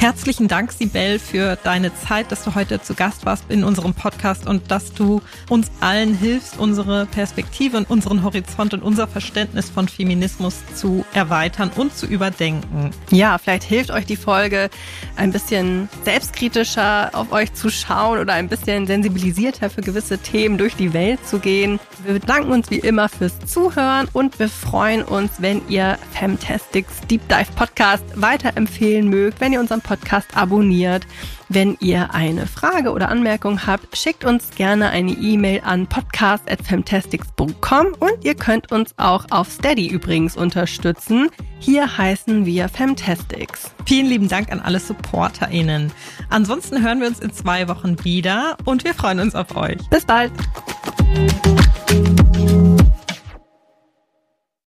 Herzlichen 0.00 0.46
Dank, 0.46 0.70
Sibel, 0.70 1.18
für 1.18 1.58
deine 1.64 1.92
Zeit, 1.92 2.30
dass 2.30 2.44
du 2.44 2.54
heute 2.54 2.80
zu 2.80 2.94
Gast 2.94 3.26
warst 3.26 3.46
in 3.48 3.64
unserem 3.64 3.94
Podcast 3.94 4.46
und 4.46 4.70
dass 4.70 4.92
du 4.92 5.20
uns 5.48 5.72
allen 5.80 6.14
hilfst, 6.14 6.56
unsere 6.56 7.06
Perspektive 7.06 7.78
und 7.78 7.90
unseren 7.90 8.22
Horizont 8.22 8.74
und 8.74 8.84
unser 8.84 9.08
Verständnis 9.08 9.68
von 9.68 9.88
Feminismus 9.88 10.62
zu 10.76 11.04
erweitern 11.14 11.72
und 11.74 11.96
zu 11.96 12.06
überdenken. 12.06 12.92
Ja, 13.10 13.38
vielleicht 13.38 13.64
hilft 13.64 13.90
euch 13.90 14.06
die 14.06 14.14
Folge 14.14 14.70
ein 15.16 15.32
bisschen 15.32 15.88
selbstkritischer 16.04 17.10
auf 17.12 17.32
euch 17.32 17.52
zu 17.54 17.68
schauen 17.68 18.20
oder 18.20 18.34
ein 18.34 18.48
bisschen 18.48 18.86
sensibilisierter 18.86 19.68
für 19.68 19.80
gewisse 19.80 20.18
Themen 20.18 20.58
durch 20.58 20.76
die 20.76 20.92
Welt 20.92 21.26
zu 21.26 21.40
gehen. 21.40 21.80
Wir 22.04 22.12
bedanken 22.14 22.52
uns 22.52 22.70
wie 22.70 22.78
immer 22.78 23.08
fürs 23.08 23.36
Zuhören 23.46 24.06
und 24.12 24.38
wir 24.38 24.48
freuen 24.48 25.02
uns, 25.02 25.32
wenn 25.38 25.60
ihr 25.68 25.98
Femtastics 26.12 27.00
Deep 27.10 27.28
Dive 27.28 27.50
Podcast 27.56 28.04
weiterempfehlen 28.14 29.08
mögt, 29.08 29.40
wenn 29.40 29.52
ihr 29.52 29.58
unseren 29.58 29.82
Podcast 29.88 30.36
abonniert. 30.36 31.06
Wenn 31.48 31.78
ihr 31.80 32.14
eine 32.14 32.46
Frage 32.46 32.92
oder 32.92 33.08
Anmerkung 33.08 33.66
habt, 33.66 33.96
schickt 33.96 34.26
uns 34.26 34.50
gerne 34.50 34.90
eine 34.90 35.12
E-Mail 35.12 35.62
an 35.64 35.86
podcast.femtastics.com 35.86 37.86
und 37.98 38.22
ihr 38.22 38.34
könnt 38.34 38.70
uns 38.70 38.92
auch 38.98 39.24
auf 39.30 39.50
Steady 39.50 39.88
übrigens 39.88 40.36
unterstützen. 40.36 41.30
Hier 41.58 41.96
heißen 41.96 42.44
wir 42.44 42.68
Femtastics. 42.68 43.72
Vielen 43.86 44.04
lieben 44.06 44.28
Dank 44.28 44.52
an 44.52 44.60
alle 44.60 44.78
SupporterInnen. 44.78 45.90
Ansonsten 46.28 46.82
hören 46.82 47.00
wir 47.00 47.08
uns 47.08 47.20
in 47.20 47.32
zwei 47.32 47.66
Wochen 47.68 48.04
wieder 48.04 48.58
und 48.66 48.84
wir 48.84 48.92
freuen 48.92 49.20
uns 49.20 49.34
auf 49.34 49.56
euch. 49.56 49.78
Bis 49.88 50.04
bald. 50.04 50.32